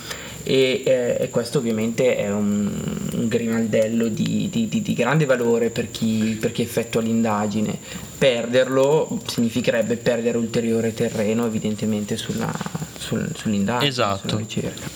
[0.50, 2.72] e, eh, e questo ovviamente è un,
[3.14, 7.78] un grimaldello di, di, di, di, grande valore per chi, per chi effettua l'indagine.
[8.18, 12.52] Perderlo significherebbe perdere ulteriore terreno evidentemente sulla,
[12.98, 14.28] sul, sull'indagine, esatto.
[14.28, 14.88] sulla ricerca.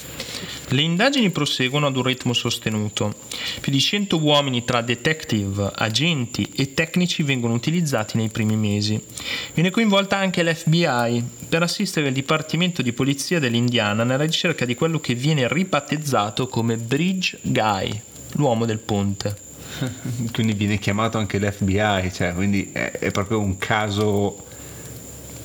[0.74, 3.14] Le indagini proseguono ad un ritmo sostenuto.
[3.62, 9.00] Più di 100 uomini tra detective, agenti e tecnici vengono utilizzati nei primi mesi.
[9.54, 15.00] Viene coinvolta anche l'FBI per assistere il Dipartimento di Polizia dell'Indiana nella ricerca di quello
[15.00, 19.38] che viene ribattezzato come Bridge Guy, l'uomo del ponte.
[20.34, 24.46] quindi viene chiamato anche l'FBI, cioè, quindi è, è proprio un caso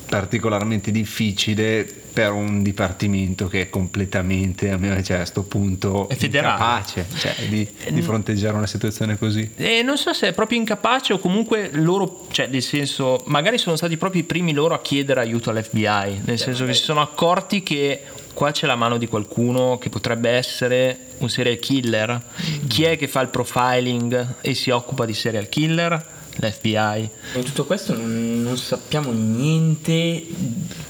[0.09, 1.87] particolarmente difficile
[2.18, 7.35] per un dipartimento che è completamente, a me cioè, a questo punto, è incapace cioè,
[7.49, 9.53] di, di, fronteggiare una situazione così.
[9.55, 13.77] E non so se è proprio incapace o comunque loro, cioè nel senso, magari sono
[13.77, 17.62] stati proprio i primi loro a chiedere aiuto all'FBI, nel senso che si sono accorti
[17.62, 22.21] che qua c'è la mano di qualcuno che potrebbe essere un serial killer.
[22.66, 26.16] Chi è che fa il profiling e si occupa di serial killer?
[26.38, 27.11] l'FBI.
[27.35, 30.24] In tutto questo non, non, sappiamo niente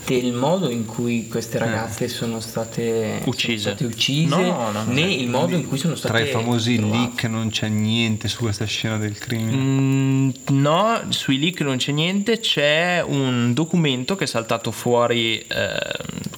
[0.04, 1.60] del modo in cui queste eh.
[1.60, 2.08] ragazze eh.
[2.08, 6.14] sono state uccise, sono state uccise no, no, né il modo in cui sono state
[6.14, 6.96] Tra i famosi trovate.
[6.96, 9.56] leak non c'è niente su questa scena del crimine?
[9.56, 15.76] Mm, no, sui leak non c'è niente, c'è un documento che è saltato fuori eh,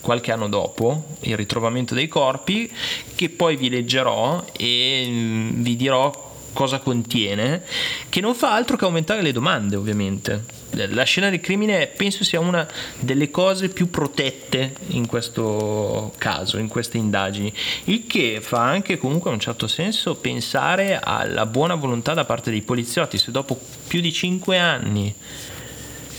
[0.00, 2.70] qualche anno dopo il ritrovamento dei corpi
[3.14, 7.62] che poi vi leggerò e mm, vi dirò cosa contiene,
[8.08, 10.58] che non fa altro che aumentare le domande, ovviamente.
[10.72, 12.66] La scena del crimine penso sia una
[13.00, 17.52] delle cose più protette in questo caso, in queste indagini,
[17.84, 22.50] il che fa anche comunque a un certo senso pensare alla buona volontà da parte
[22.50, 25.12] dei poliziotti, se dopo più di cinque anni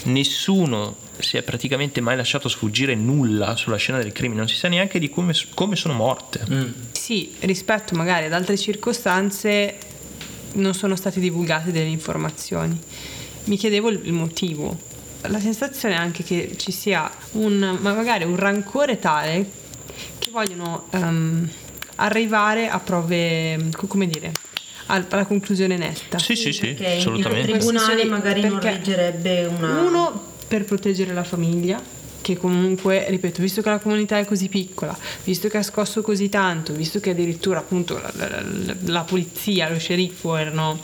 [0.04, 4.68] nessuno si è praticamente mai lasciato sfuggire nulla sulla scena del crimine, non si sa
[4.68, 6.42] neanche di come, come sono morte.
[6.50, 6.72] Mm.
[6.92, 9.78] Sì, rispetto magari ad altre circostanze
[10.54, 12.80] non sono state divulgate delle informazioni.
[13.46, 14.78] Mi chiedevo il motivo.
[15.28, 19.50] La sensazione è anche che ci sia un, magari un rancore tale
[20.18, 21.48] che vogliono um,
[21.96, 24.32] arrivare a prove, come dire,
[24.88, 26.18] alla conclusione netta.
[26.18, 27.52] Sì, sì, sì, assolutamente.
[27.52, 29.82] Il tribunale magari non reggerebbe una...
[29.82, 31.82] Uno, per proteggere la famiglia,
[32.34, 36.30] che comunque, ripeto, visto che la comunità è così piccola, visto che ha scosso così
[36.30, 40.80] tanto, visto che addirittura appunto la, la, la polizia, lo sceriffo erano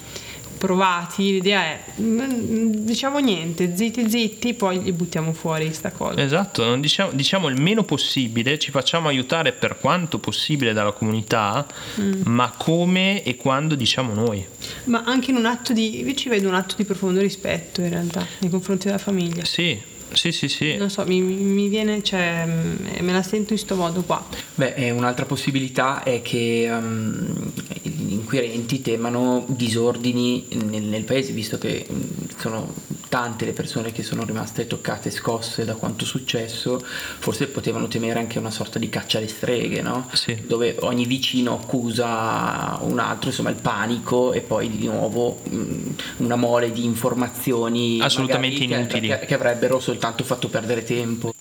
[0.58, 6.22] provati, l'idea è mm, diciamo niente, zitti zitti, poi li buttiamo fuori sta cosa.
[6.22, 11.66] Esatto, diciamo, diciamo, il meno possibile, ci facciamo aiutare per quanto possibile dalla comunità,
[12.00, 12.24] mm.
[12.26, 14.46] ma come e quando diciamo noi.
[14.86, 17.90] Ma anche in un atto di, io ci vedo un atto di profondo rispetto in
[17.90, 19.46] realtà nei confronti della famiglia.
[19.46, 19.80] Sì,
[20.12, 20.76] sì, sì, sì.
[20.76, 24.26] Non so, mi, mi viene, cioè, me la sento in questo modo qua.
[24.56, 31.86] Beh, un'altra possibilità è che um, gli inquirenti temano disordini nel, nel paese, visto che
[31.90, 32.74] um, sono
[33.10, 38.20] tante le persone che sono rimaste toccate e scosse da quanto successo, forse potevano temere
[38.20, 40.10] anche una sorta di caccia alle streghe, no?
[40.14, 40.44] Sì.
[40.46, 46.36] Dove ogni vicino accusa un altro, insomma il panico e poi di nuovo um, una
[46.36, 51.34] mole di informazioni assolutamente inutili che, che avrebbero soltanto soltanto fatto perdere tempo.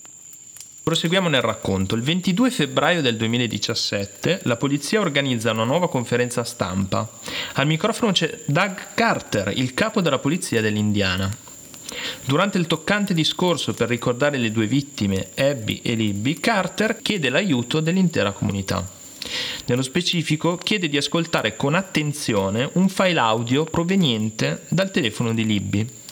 [0.83, 1.95] Proseguiamo nel racconto.
[1.95, 7.09] Il 22 febbraio del 2017 la polizia organizza una nuova conferenza stampa.
[7.55, 11.35] Al microfono c'è Doug Carter, il capo della polizia dell'Indiana.
[12.25, 17.81] Durante il toccante discorso per ricordare le due vittime, Abby e Libby, Carter chiede l'aiuto
[17.81, 18.89] dell'intera comunità.
[19.67, 26.05] Nello specifico chiede di ascoltare con attenzione un file audio proveniente dal telefono di Libby.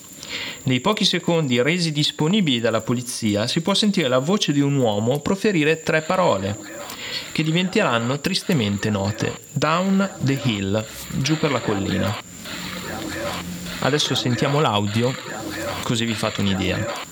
[0.65, 5.21] Nei pochi secondi resi disponibili dalla polizia si può sentire la voce di un uomo
[5.21, 6.57] proferire tre parole
[7.33, 9.41] che diventeranno tristemente note.
[9.53, 12.17] Down the hill, giù per la collina.
[13.81, 15.15] Adesso sentiamo l'audio
[15.83, 17.03] così vi fate un'idea.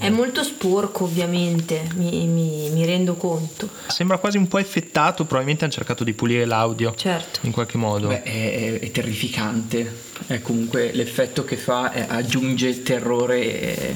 [0.00, 3.68] È molto sporco ovviamente, mi, mi- mi rendo conto.
[3.88, 7.40] Sembra quasi un po' effettato, probabilmente hanno cercato di pulire l'audio Certo.
[7.42, 8.08] in qualche modo.
[8.08, 10.08] Beh, è, è terrificante.
[10.26, 13.94] È comunque l'effetto che fa è- aggiunge il terrore e-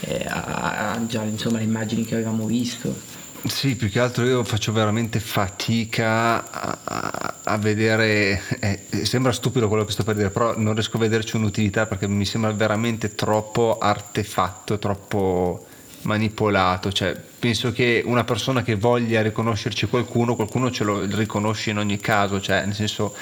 [0.00, 2.94] e a, a- già insomma le immagini che avevamo visto.
[3.42, 9.84] Sì, più che altro io faccio veramente fatica a, a- vedere, eh, sembra stupido quello
[9.86, 13.78] che sto per dire, però non riesco a vederci un'utilità perché mi sembra veramente troppo
[13.78, 15.64] artefatto, troppo
[16.02, 21.78] manipolato, cioè penso che una persona che voglia riconoscerci qualcuno, qualcuno ce lo riconosce in
[21.78, 23.14] ogni caso, cioè nel senso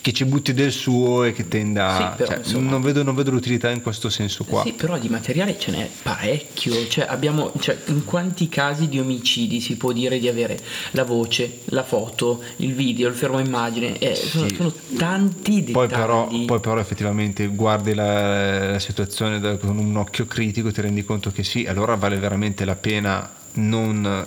[0.00, 1.96] che ci butti del suo e che tenda...
[1.96, 4.62] Sì, però, cioè, insomma- non, vedo, non vedo l'utilità in questo senso qua.
[4.62, 6.86] Sì, però di materiale ce n'è parecchio.
[6.86, 10.60] Cioè, abbiamo, cioè, in quanti casi di omicidi si può dire di avere
[10.92, 13.98] la voce, la foto, il video, il fermo immagine?
[13.98, 15.72] Eh, sono, sono tanti dettagli.
[15.72, 20.72] Poi però, poi però effettivamente guardi la, la situazione da- con un occhio critico e
[20.72, 24.26] ti rendi conto che sì, allora vale veramente la pena non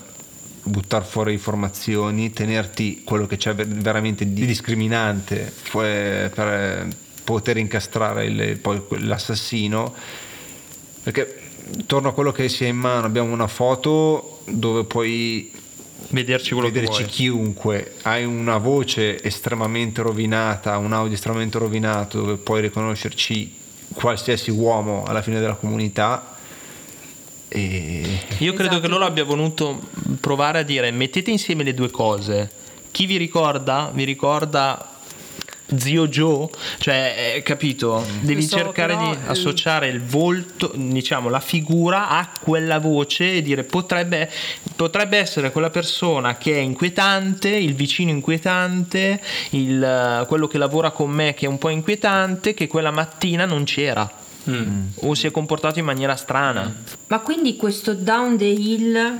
[0.64, 6.88] buttare fuori informazioni, tenerti quello che c'è ver- veramente di discriminante fu- per
[7.24, 9.94] poter incastrare il- poi l'assassino.
[11.04, 11.40] Perché
[11.86, 15.52] torno a quello che si ha in mano abbiamo una foto dove puoi
[16.12, 17.96] Vederci vederci chiunque.
[18.04, 23.54] Hai una voce estremamente rovinata un audio estremamente rovinato dove puoi riconoscerci
[23.94, 26.38] qualsiasi uomo alla fine della comunità
[27.50, 28.04] e
[28.38, 28.80] Io credo Esatto.
[28.80, 29.82] che loro abbia voluto
[30.22, 32.50] provare a dire mettete insieme le due cose.
[32.91, 33.91] Chi vi ricorda?
[33.93, 34.84] Vi ricorda
[35.76, 36.47] Zio Joe?
[36.80, 38.04] Cioè, eh, capito?
[38.22, 43.34] Devi Lo so, cercare però, di associare il volto, diciamo, la figura a quella voce
[43.34, 44.30] e dire potrebbe,
[44.76, 49.22] potrebbe essere quella persona che è inquietante, il vicino inquietante,
[49.52, 53.45] il, eh, quello che lavora con me che è un po' inquietante, che quella mattina
[53.45, 54.12] non c'era.
[54.95, 56.74] O si è comportato in maniera strana.
[57.08, 59.18] Ma quindi questo down the hill,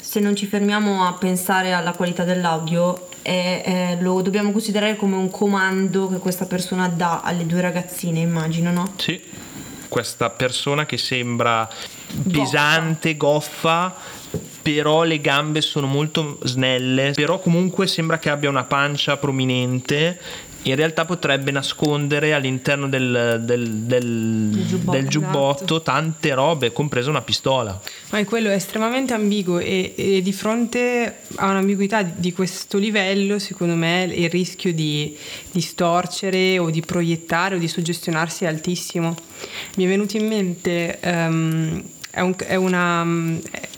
[0.00, 5.16] se non ci fermiamo a pensare alla qualità dell'audio, è- è- lo dobbiamo considerare come
[5.16, 8.92] un comando che questa persona dà alle due ragazzine, immagino, no?
[8.96, 9.20] Sì,
[9.88, 11.68] questa persona che sembra
[12.30, 13.94] pesante, goffa,
[14.62, 20.18] però le gambe sono molto snelle, però comunque sembra che abbia una pancia prominente.
[20.64, 25.82] In realtà potrebbe nascondere all'interno del, del- del- giubbotto, del giubbotto esatto.
[25.82, 27.80] tante robe, compresa una pistola.
[28.10, 32.78] Ma è quello è estremamente ambiguo e, e di fronte a un'ambiguità di, di questo
[32.78, 35.16] livello, secondo me il rischio di
[35.50, 39.16] distorcere o di proiettare o di suggestionarsi è altissimo.
[39.76, 43.04] Mi è venuto in mente ehm, è, un- è una,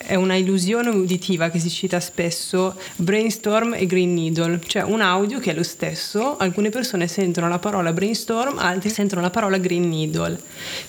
[0.06, 5.38] è una illusione uditiva che si cita spesso, brainstorm e green needle, cioè un audio
[5.38, 9.88] che è lo stesso, alcune persone sentono la parola brainstorm, altre sentono la parola green
[9.88, 10.40] needle.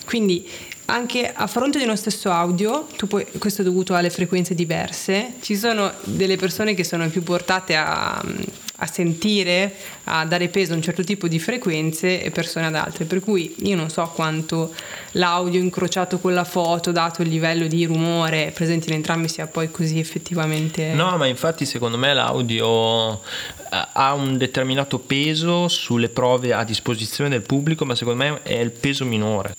[0.04, 0.46] Quindi
[0.86, 5.56] anche a fronte di uno stesso audio, puoi- questo è dovuto alle frequenze diverse, ci
[5.56, 8.22] sono delle persone che sono più portate a,
[8.76, 9.74] a sentire,
[10.04, 13.54] a dare peso a un certo tipo di frequenze e persone ad altre, per cui
[13.58, 14.74] io non so quanto
[15.12, 19.70] l'audio incrociato con la foto, dato il livello di rumore presente in entrambi, sia poi
[19.70, 20.92] così effettivamente...
[20.92, 23.20] No, ma infatti secondo me l'audio eh,
[23.92, 28.70] ha un determinato peso sulle prove a disposizione del pubblico, ma secondo me è il
[28.70, 29.54] peso minore.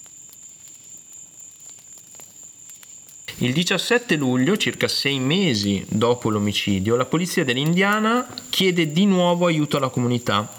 [3.40, 9.78] Il 17 luglio, circa sei mesi dopo l'omicidio, la polizia dell'Indiana chiede di nuovo aiuto
[9.78, 10.52] alla comunità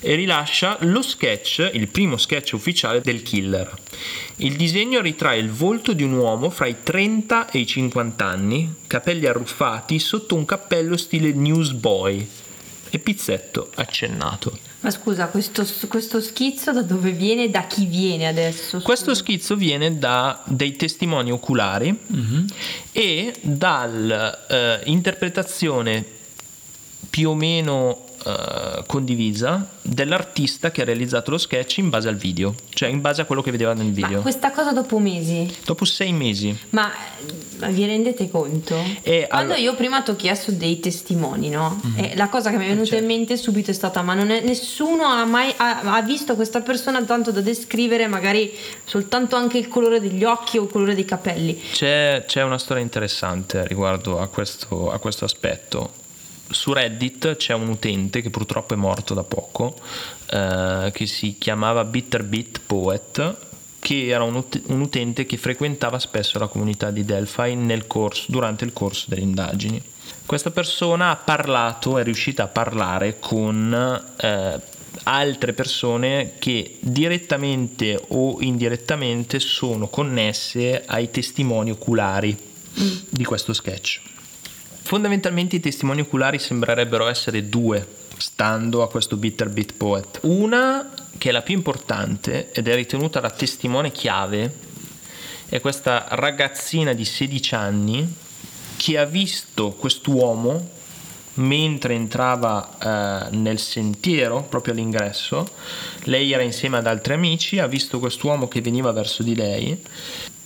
[0.00, 3.70] e rilascia lo sketch, il primo sketch ufficiale del killer.
[4.36, 8.74] Il disegno ritrae il volto di un uomo fra i 30 e i 50 anni,
[8.86, 12.26] capelli arruffati sotto un cappello stile newsboy
[12.88, 14.63] e pizzetto accennato.
[14.84, 17.48] Ma scusa, questo, questo schizzo da dove viene?
[17.48, 18.82] Da chi viene adesso?
[18.82, 21.98] Questo schizzo viene da dei testimoni oculari
[22.92, 26.04] e dall'interpretazione
[27.10, 32.54] più o meno eh, condivisa dell'artista che ha realizzato lo sketch in base al video,
[32.70, 34.20] cioè in base a quello che vedeva nel Ma video.
[34.22, 35.52] questa cosa dopo mesi?
[35.64, 36.56] Dopo sei mesi.
[36.70, 36.90] Ma,
[37.58, 38.76] ma vi rendete conto?
[39.02, 41.80] E Quando allora- io prima ti ho chiesto dei testimoni, no?
[41.96, 44.40] E la cosa che mi è venuta in mente subito è stata: ma non è-
[44.40, 48.50] nessuno ha mai ha, ha visto questa persona tanto da descrivere, magari
[48.86, 51.60] soltanto anche il colore degli occhi o il colore dei capelli.
[51.72, 56.02] C'è, c'è una storia interessante riguardo a questo, a questo aspetto.
[56.50, 59.76] Su Reddit c'è un utente che purtroppo è morto da poco,
[60.30, 63.36] eh, che si chiamava Bitterbit Poet,
[63.78, 68.64] che era un, ut- un, utente che frequentava spesso la comunità di Delphi corso, durante
[68.64, 69.82] il corso delle indagini.
[70.26, 74.60] Questa persona ha parlato, è riuscita a parlare con eh,
[75.02, 82.36] altre persone che direttamente o indirettamente sono connesse ai testimoni oculari
[83.08, 84.00] di questo sketch.
[84.86, 87.86] Fondamentalmente i testimoni oculari sembrerebbero essere due,
[88.18, 90.18] stando a questo Bitter Beat Poet.
[90.24, 94.54] Una, che è la più importante ed è ritenuta la testimone chiave,
[95.48, 98.14] è questa ragazzina di 16 anni
[98.76, 100.68] che ha visto quest'uomo
[101.36, 102.76] mentre entrava
[103.30, 105.48] eh, nel sentiero, proprio all'ingresso.
[106.02, 109.82] Lei era insieme ad altri amici, ha visto quest'uomo che veniva verso di lei.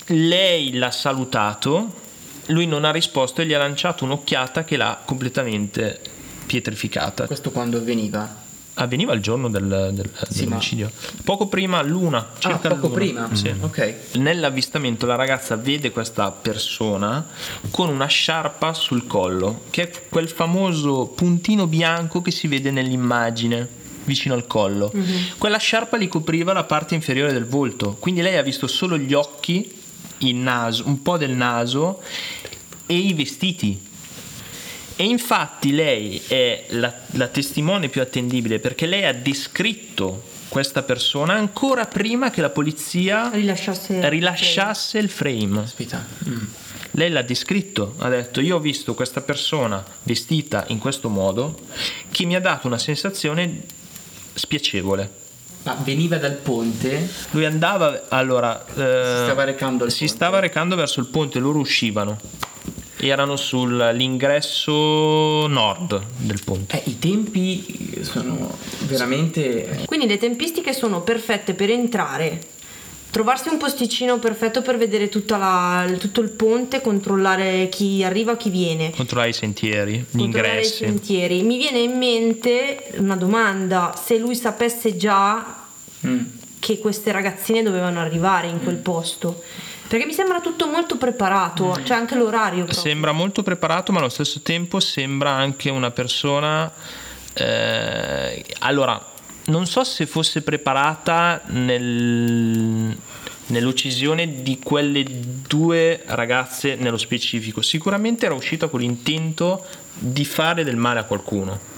[0.06, 2.06] Lei l'ha salutato
[2.48, 6.00] lui non ha risposto e gli ha lanciato un'occhiata che l'ha completamente
[6.46, 7.26] pietrificata.
[7.26, 8.46] Questo quando avveniva?
[8.74, 10.90] Avveniva il giorno del, del, sì, dell'omicidio.
[10.94, 11.22] Ma...
[11.24, 12.28] Poco prima, l'una.
[12.38, 12.94] Circa ah, poco l'una.
[12.94, 13.28] prima?
[13.34, 13.52] Sì.
[13.60, 13.94] Ok.
[14.12, 17.26] Nell'avvistamento la ragazza vede questa persona
[17.70, 23.68] con una sciarpa sul collo, che è quel famoso puntino bianco che si vede nell'immagine
[24.04, 24.90] vicino al collo.
[24.96, 25.22] Mm-hmm.
[25.38, 29.12] Quella sciarpa gli copriva la parte inferiore del volto, quindi lei ha visto solo gli
[29.12, 29.77] occhi
[30.18, 32.02] il naso, un po' del naso
[32.86, 33.86] e i vestiti.
[34.96, 41.34] E infatti lei è la, la testimone più attendibile perché lei ha descritto questa persona
[41.34, 45.60] ancora prima che la polizia rilasciasse, rilasciasse il frame.
[45.60, 46.04] Aspetta.
[46.28, 46.44] Mm.
[46.92, 51.56] Lei l'ha descritto, ha detto io ho visto questa persona vestita in questo modo
[52.10, 53.62] che mi ha dato una sensazione
[54.34, 55.26] spiacevole.
[55.64, 57.08] Ma veniva dal ponte?
[57.30, 58.64] Lui andava, allora...
[58.74, 60.14] Eh, si stava recando Si ponte.
[60.14, 62.18] stava recando verso il ponte, loro uscivano.
[63.00, 66.82] Erano sull'ingresso nord del ponte.
[66.82, 68.56] Eh, I tempi sono
[68.86, 69.82] veramente...
[69.86, 72.40] Quindi le tempistiche sono perfette per entrare
[73.10, 78.90] trovarsi un posticino perfetto per vedere la, tutto il ponte, controllare chi arriva, chi viene.
[78.90, 80.84] Controllare i sentieri, gli ingressi.
[80.84, 81.42] i sentieri.
[81.42, 85.64] Mi viene in mente una domanda, se lui sapesse già
[86.06, 86.20] mm.
[86.58, 88.82] che queste ragazzine dovevano arrivare in quel mm.
[88.82, 89.42] posto.
[89.88, 91.84] Perché mi sembra tutto molto preparato, mm.
[91.84, 92.64] cioè anche l'orario.
[92.64, 92.80] Proprio.
[92.80, 96.70] Sembra molto preparato, ma allo stesso tempo sembra anche una persona...
[97.32, 99.00] Eh, allora,
[99.48, 102.96] non so se fosse preparata nel,
[103.46, 107.60] nell'uccisione di quelle due ragazze nello specifico.
[107.62, 109.64] Sicuramente era uscita con l'intento
[109.98, 111.76] di fare del male a qualcuno.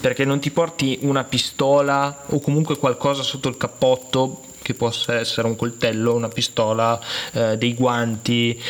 [0.00, 5.46] Perché non ti porti una pistola o comunque qualcosa sotto il cappotto che possa essere
[5.46, 6.98] un coltello, una pistola,
[7.32, 8.60] eh, dei guanti,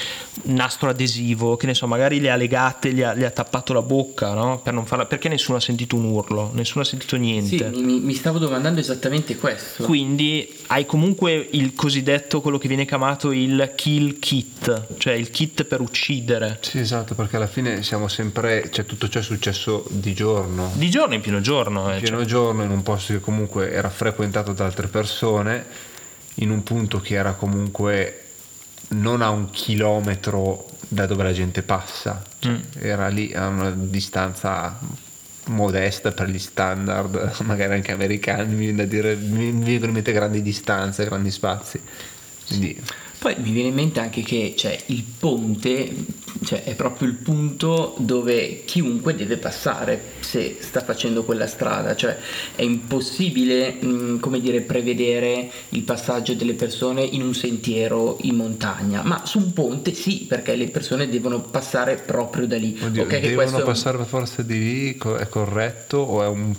[0.45, 3.73] un nastro adesivo, che ne so, magari le ha legate, gli ha, gli ha tappato
[3.73, 4.61] la bocca, no?
[4.61, 7.71] Per non farla, perché nessuno ha sentito un urlo, nessuno ha sentito niente.
[7.73, 9.85] Sì, mi, mi, stavo domandando esattamente questo.
[9.85, 15.65] Quindi hai comunque il cosiddetto, quello che viene chiamato il kill kit, cioè il kit
[15.65, 16.59] per uccidere.
[16.63, 20.73] Sì, esatto, perché alla fine siamo sempre, cioè tutto ciò è successo di giorno.
[20.75, 21.91] Di giorno in pieno giorno.
[21.91, 22.27] Eh, in pieno cioè.
[22.27, 25.82] giorno, in un posto che comunque era frequentato da altre persone
[26.37, 28.19] in un punto che era comunque
[28.89, 32.61] non a un chilometro da dove la gente passa, cioè, mm.
[32.81, 34.79] era lì a una distanza
[35.47, 40.13] modesta per gli standard, magari anche americani, mi viene da dire, mi vengono in mente
[40.13, 41.81] grandi distanze, grandi spazi.
[42.47, 42.81] Quindi
[43.23, 45.95] poi mi viene in mente anche che cioè, il ponte
[46.45, 52.19] cioè, è proprio il punto dove chiunque deve passare se sta facendo quella strada, cioè
[52.57, 59.03] è impossibile mh, come dire, prevedere il passaggio delle persone in un sentiero in montagna,
[59.05, 62.77] ma su un ponte sì, perché le persone devono passare proprio da lì.
[62.83, 66.53] Oddio, okay, devono passare per forza di lì, è corretto o è un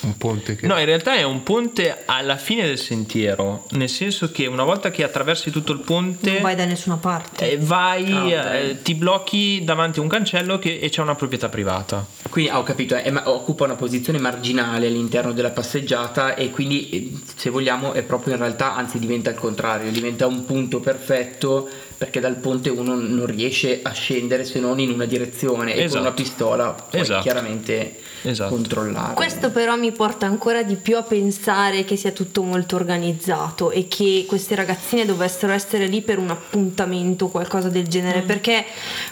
[0.00, 0.66] un ponte che...
[0.66, 4.90] No, in realtà è un ponte alla fine del sentiero, nel senso che una volta
[4.90, 6.32] che attraversi tutto il ponte...
[6.32, 7.52] Non vai da nessuna parte.
[7.52, 8.70] Eh, vai, okay.
[8.70, 12.04] eh, ti blocchi davanti a un cancello che, e c'è una proprietà privata.
[12.28, 17.12] Quindi ah, ho capito, è, occupa una posizione marginale all'interno della passeggiata e quindi eh,
[17.34, 22.20] se vogliamo è proprio in realtà, anzi diventa il contrario, diventa un punto perfetto perché
[22.20, 25.80] dal ponte uno non riesce a scendere se non in una direzione esatto.
[25.80, 26.22] e con una esatto.
[26.22, 27.22] pistola puoi esatto.
[27.22, 28.54] chiaramente esatto.
[28.54, 29.14] controllare.
[29.14, 33.88] Questo però mi porta ancora di più a pensare che sia tutto molto organizzato e
[33.88, 38.26] che queste ragazzine dovessero essere lì per un appuntamento o qualcosa del genere, mm.
[38.26, 38.64] perché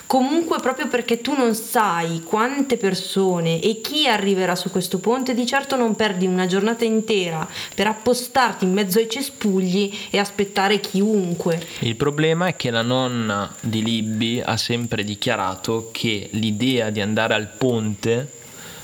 [0.06, 5.46] comunque proprio perché tu non sai quante persone e chi arriverà su questo ponte, di
[5.46, 11.62] certo non perdi una giornata intera per appostarti in mezzo ai cespugli e aspettare chiunque.
[11.80, 17.32] Il problema è che la nonna di Libby ha sempre dichiarato che l'idea di andare
[17.34, 18.28] al ponte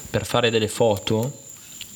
[0.09, 1.39] per fare delle foto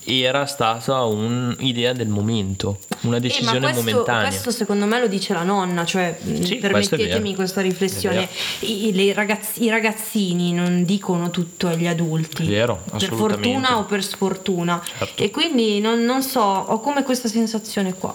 [0.06, 4.28] era stata un'idea del momento, una Eh, decisione ma questo, momentanea.
[4.28, 8.28] questo secondo me lo dice la nonna, cioè Sì, è permettetemi questa riflessione.
[8.60, 14.82] I, ragazzi- I ragazzini non dicono tutto agli adulti, vero, per fortuna o per sfortuna.
[14.98, 15.22] Certo.
[15.22, 18.14] E quindi non, non so, ho come questa sensazione qua.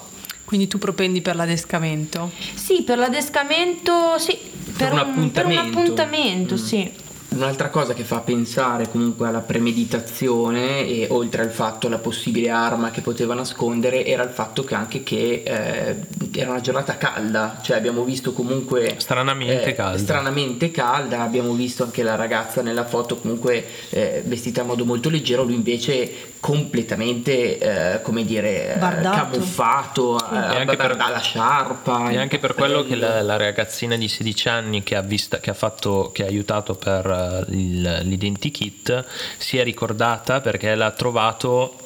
[0.50, 2.32] Quindi tu propendi per l'adescamento?
[2.56, 4.36] Sì, per l'adescamento, sì,
[4.76, 5.78] per, un un, per un appuntamento.
[5.78, 6.90] appuntamento, sì.
[7.32, 12.90] Un'altra cosa che fa pensare comunque alla premeditazione e oltre al fatto la possibile arma
[12.90, 15.96] che poteva nascondere era il fatto che anche che eh,
[16.38, 19.98] era una giornata calda, cioè abbiamo visto comunque Stranamente eh, calda.
[19.98, 25.08] stranamente calda, abbiamo visto anche la ragazza nella foto comunque eh, vestita in modo molto
[25.08, 29.30] leggero, lui invece completamente eh, come dire eh, Bardato.
[29.30, 32.10] camuffato, eh, E anche per- dalla sciarpa.
[32.10, 35.50] E anche per quello che la, la ragazzina di 16 anni che ha, vista, che
[35.50, 39.04] ha, fatto, che ha aiutato per eh, il- l'identikit
[39.38, 41.76] si è ricordata perché l'ha trovato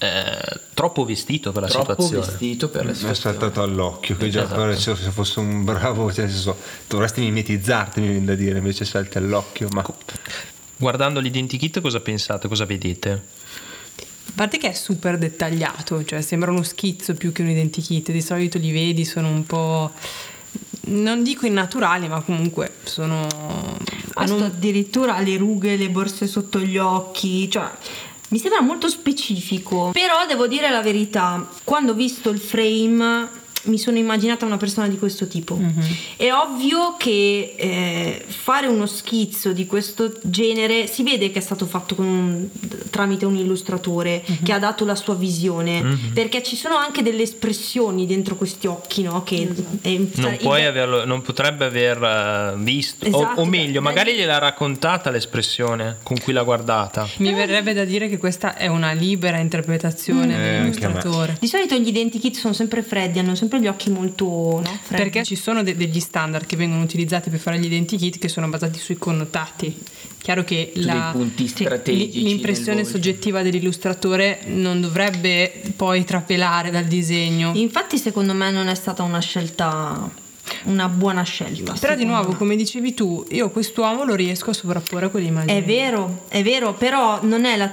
[0.00, 2.24] eh, troppo vestito per la troppo situazione.
[2.26, 3.36] vestito per la Mi è situazione.
[3.38, 4.60] saltato all'occhio, che già Esatto.
[4.60, 6.56] però se se fosse un bravo, cioè, senso,
[6.86, 9.84] dovresti mimetizzarti, mi viene da dire, invece salti all'occhio, ma
[10.76, 13.10] Guardando l'identikit cosa pensate, cosa vedete?
[14.28, 18.12] A parte che è super dettagliato, cioè sembra uno schizzo più che un identikit.
[18.12, 19.90] Di solito li vedi, sono un po'.
[20.82, 23.26] Non dico innaturali, ma comunque sono.
[24.18, 27.68] Questo un- addirittura le rughe, le borse sotto gli occhi, cioè
[28.30, 29.90] mi sembra molto specifico.
[29.92, 33.28] Però devo dire la verità, quando ho visto il frame
[33.64, 35.58] mi sono immaginata una persona di questo tipo.
[36.16, 41.66] È ovvio che eh, fare uno schizzo di questo genere si vede che è stato
[41.66, 42.48] fatto con un-
[42.90, 48.06] tramite un illustratore che ha dato la sua visione, perché ci sono anche delle espressioni
[48.06, 49.22] dentro questi occhi, no?
[49.24, 49.36] Che
[49.82, 53.86] è- Non, il- puoi averlo, non potrebbe aver eh, visto, o- Esatto, o, meglio, beh,
[53.88, 54.18] magari beh.
[54.18, 57.06] gliel'ha raccontata l'espressione con cui l'ha guardata.
[57.18, 61.36] Mi verrebbe da dire che questa è una libera interpretazione Eh, dell'illustratore.
[61.40, 64.24] Di solito gli identikit sono sempre freddi, hanno sempre gli occhi molto
[64.62, 64.78] no.
[64.88, 68.48] Perché ci sono de- degli standard che vengono utilizzati per fare gli identikit che sono
[68.48, 69.74] basati sui connotati.
[70.20, 71.12] Chiaro che la-
[72.20, 77.52] l'impressione soggettiva dell'illustratore non dovrebbe poi trapelare dal disegno.
[77.54, 80.10] Infatti, secondo me, non è stata una scelta,
[80.64, 81.74] una buona scelta.
[81.78, 82.36] Però di nuovo, me.
[82.36, 85.58] come dicevi tu, io quest'uomo lo riesco a sovrapporre a quell'immagine.
[85.58, 87.72] È vero, è vero, però non è, la-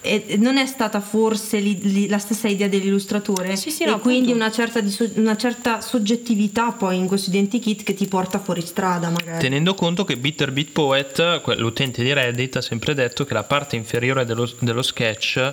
[0.00, 3.98] è- non è stata forse li- li- la stessa idea dell'illustratore Sì, sì, e no,
[3.98, 4.44] quindi appunto.
[4.44, 4.82] una certa,
[5.20, 9.40] una certa soggettività poi in questo identikit che ti porta fuori strada magari.
[9.40, 13.76] Tenendo conto che Bitter Beat Poet, l'utente di Reddit, ha sempre detto che la parte
[13.76, 15.52] inferiore dello, dello sketch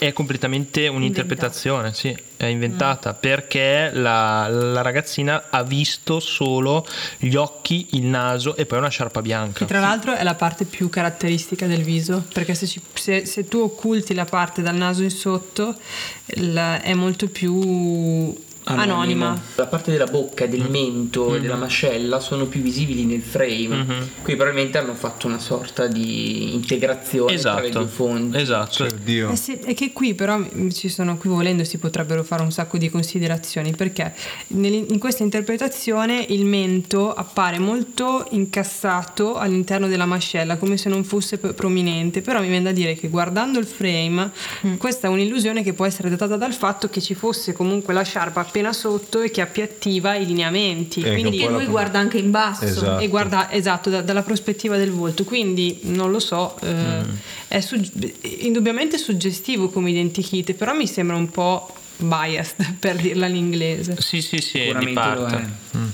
[0.00, 6.86] è completamente un'interpretazione, sì, è inventata perché la, la ragazzina ha visto solo
[7.18, 9.58] gli occhi, il naso e poi una sciarpa bianca.
[9.58, 13.46] Che tra l'altro è la parte più caratteristica del viso, perché se, ci- se- se
[13.46, 15.74] tu occulti la parte dal naso in sotto
[16.36, 18.34] la- è molto più
[18.64, 19.40] anonima.
[19.56, 20.70] La parte della bocca, del Mm.
[20.70, 21.34] mento Mm-hmm.
[21.36, 24.08] e della mascella sono più visibili nel frame.
[24.22, 28.36] Qui probabilmente hanno fatto una sorta di integrazione tra le due Esatto, fonti.
[28.38, 28.84] esatto.
[28.84, 29.30] oddio.
[29.30, 32.52] Eh sì, è che qui però mm, ci sono, qui volendo si potrebbero fare un
[32.52, 34.14] sacco di considerazioni perché
[34.48, 41.38] in questa interpretazione il mento appare molto incassato all'interno della mascella come se non fosse
[41.38, 44.30] prominente però mi viene da dire che guardando il frame
[44.78, 48.40] questa è un'illusione che può essere dettata dal fatto che ci fosse comunque la sciarpa
[48.50, 52.18] appena sotto e che appiattiva i lineamenti Eh, quindi che E lui la- guarda anche
[52.18, 52.64] in basso.
[52.64, 53.02] Esatto.
[53.02, 57.02] e guarda esatto da- dalla prospettiva del volto quindi non lo so eh,
[57.48, 63.36] è sugg- indubbiamente suggestivo come identikit però mi sembra un po' biased per dirla in
[63.36, 65.48] inglese Sì, sì, sì, di parte.
[65.76, 65.88] Mm.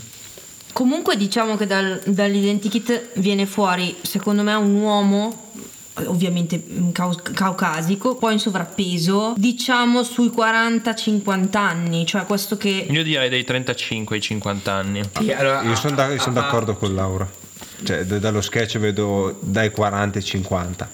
[0.73, 5.51] Comunque diciamo che dal, dall'identikit viene fuori, secondo me, un uomo
[6.05, 13.03] ovviamente mm, cau- caucasico, poi in sovrappeso, diciamo sui 40-50 anni, cioè questo che Io
[13.03, 15.01] direi dai 35 ai 50 anni.
[15.19, 17.27] Sì, allora, Io sono, ah, da- sono ah, d'accordo con Laura.
[17.83, 20.89] Cioè, d- dallo sketch vedo dai 40 ai 50.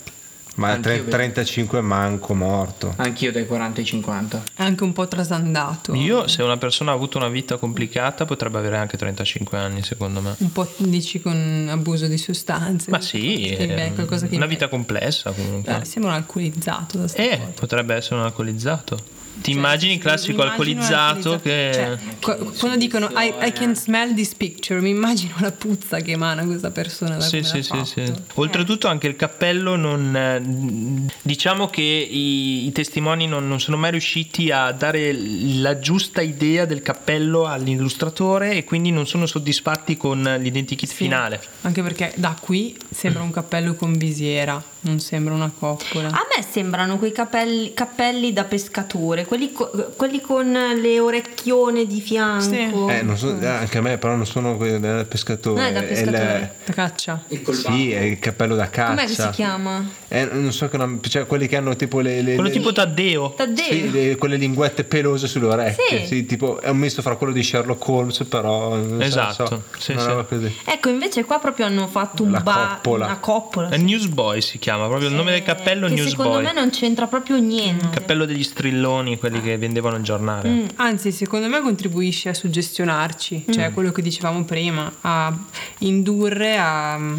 [0.55, 1.09] Ma Anch'io tre- vedo.
[1.11, 2.93] 35 manco morto.
[2.97, 4.43] Anch'io dai 40 ai 50.
[4.55, 8.59] è anche un po' trasandato Io, se una persona ha avuto una vita complicata, potrebbe
[8.59, 10.35] avere anche 35 anni, secondo me.
[10.37, 15.31] un po' dici con abuso di sostanze Ma sì, è qualcosa che una vita complessa
[15.31, 15.79] comunque.
[15.81, 17.51] Eh, sembra un alcolizzato da Eh, foto.
[17.55, 18.97] potrebbe essere un alcolizzato.
[19.41, 21.71] Ti immagini il classico alcolizzato che...
[21.73, 26.11] Cioè, qu- quando dicono I, I can smell this picture, mi immagino la puzza che
[26.11, 28.13] emana questa persona da Sì, sì, sì, sì.
[28.35, 30.15] Oltretutto anche il cappello non...
[30.15, 36.21] eh, Diciamo che i, i testimoni non, non sono mai riusciti a dare la giusta
[36.21, 41.41] idea del cappello all'illustratore e quindi non sono soddisfatti con l'identikit Sì, finale.
[41.61, 46.07] Anche perché da qui sembra un cappello con visiera, non sembra una coppola.
[46.09, 52.01] A me sembrano quei capelli, cappelli da pescatore, quelli, co- quelli con le orecchione di
[52.01, 52.41] fianco.
[52.89, 52.95] Sì.
[52.95, 55.61] Eh, non so- eh, anche a me, però non sono quelli del pescatore.
[55.61, 56.55] No, è da il- pescatore.
[56.65, 57.23] Da caccia.
[57.51, 58.89] sì, è il cappello da caccia.
[58.95, 59.85] Com'è che si chiama?
[60.07, 62.21] Eh, non so che nome- cioè quelli che hanno tipo le.
[62.21, 63.33] le Quello le- tipo Taddeo.
[63.35, 63.65] Taddeo.
[63.65, 65.99] Sì, le- quelle linguette pelose sulle orecchie.
[66.01, 66.05] Sì.
[66.05, 66.25] Sì.
[66.25, 68.75] tipo, è un misto fra quello di Sherlock Holmes, però.
[68.75, 70.55] non so, Esatto, so, sì, sì.
[70.65, 73.05] Ecco, invece qua proprio hanno fatto un La ba- coppola.
[73.05, 73.69] una coppola.
[73.69, 76.53] È Newsboy si chiama, proprio il nome del cappello che secondo Newsboy.
[76.53, 77.89] me non c'entra proprio niente.
[77.91, 80.49] Cappello degli strilloni, quelli che vendevano il giornale.
[80.49, 80.65] Mm.
[80.75, 85.35] Anzi, secondo me contribuisce a suggestionarci, cioè quello che dicevamo prima, a
[85.79, 87.17] indurre a mm,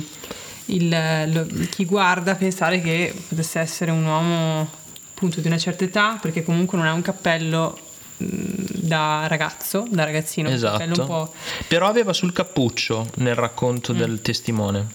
[0.67, 4.69] il- lo- chi guarda a pensare che potesse essere un uomo
[5.15, 7.79] appunto di una certa età, perché comunque non è un cappello
[8.23, 8.29] mm,
[8.71, 11.05] da ragazzo, da ragazzino, Esatto.
[11.07, 11.33] po'
[11.69, 14.87] Però aveva sul cappuccio nel racconto del testimone.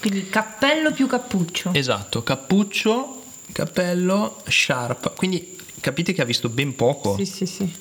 [0.00, 1.70] Quindi cappello più cappuccio.
[1.74, 3.22] Esatto, cappuccio,
[3.52, 5.10] cappello, sciarpa.
[5.10, 7.16] Quindi capite che ha visto ben poco.
[7.16, 7.72] Sì, sì, sì.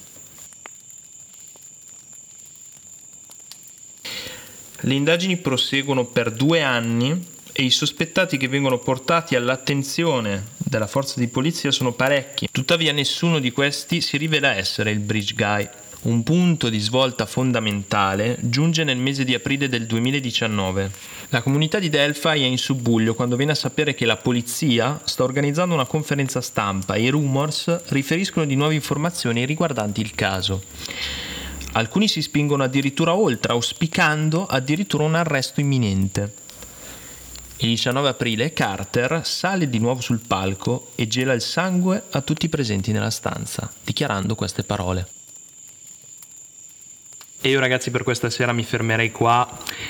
[4.82, 11.20] Le indagini proseguono per due anni e i sospettati che vengono portati all'attenzione della forza
[11.20, 12.48] di polizia sono parecchi.
[12.52, 15.68] Tuttavia nessuno di questi si rivela essere il Bridge Guy.
[16.00, 20.92] Un punto di svolta fondamentale giunge nel mese di aprile del 2019.
[21.30, 25.24] La comunità di Delphi è in subbuglio quando viene a sapere che la polizia sta
[25.24, 30.62] organizzando una conferenza stampa e i rumors riferiscono di nuove informazioni riguardanti il caso.
[31.74, 36.34] Alcuni si spingono addirittura oltre, auspicando addirittura un arresto imminente.
[37.58, 42.46] Il 19 aprile Carter sale di nuovo sul palco e gela il sangue a tutti
[42.46, 45.17] i presenti nella stanza, dichiarando queste parole.
[47.40, 49.48] E io ragazzi per questa sera mi fermerei qua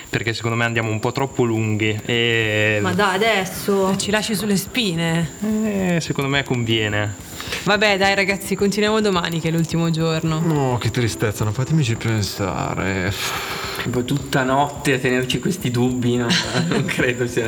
[0.10, 3.95] perché secondo me andiamo un po' troppo lunghi e Ma dai, adesso.
[3.95, 5.30] Ci lasci sulle spine.
[5.41, 7.16] eh, secondo me conviene.
[7.64, 10.41] Vabbè, dai ragazzi, continuiamo domani che è l'ultimo giorno.
[10.41, 13.14] No, che tristezza, non fatemici pensare.
[13.89, 16.28] Poi tutta notte a tenerci questi dubbi, no?
[16.68, 17.45] non credo sia...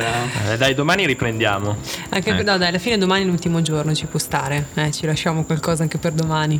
[0.50, 1.76] Eh, dai, domani riprendiamo.
[2.08, 4.68] Anche per, no, dai, alla fine domani è l'ultimo giorno, ci può stare.
[4.74, 6.58] Eh, ci lasciamo qualcosa anche per domani.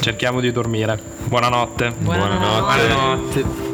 [0.00, 0.98] Cerchiamo di dormire.
[1.24, 1.92] Buonanotte.
[1.98, 2.86] Buonanotte.
[2.86, 3.73] Buonanotte.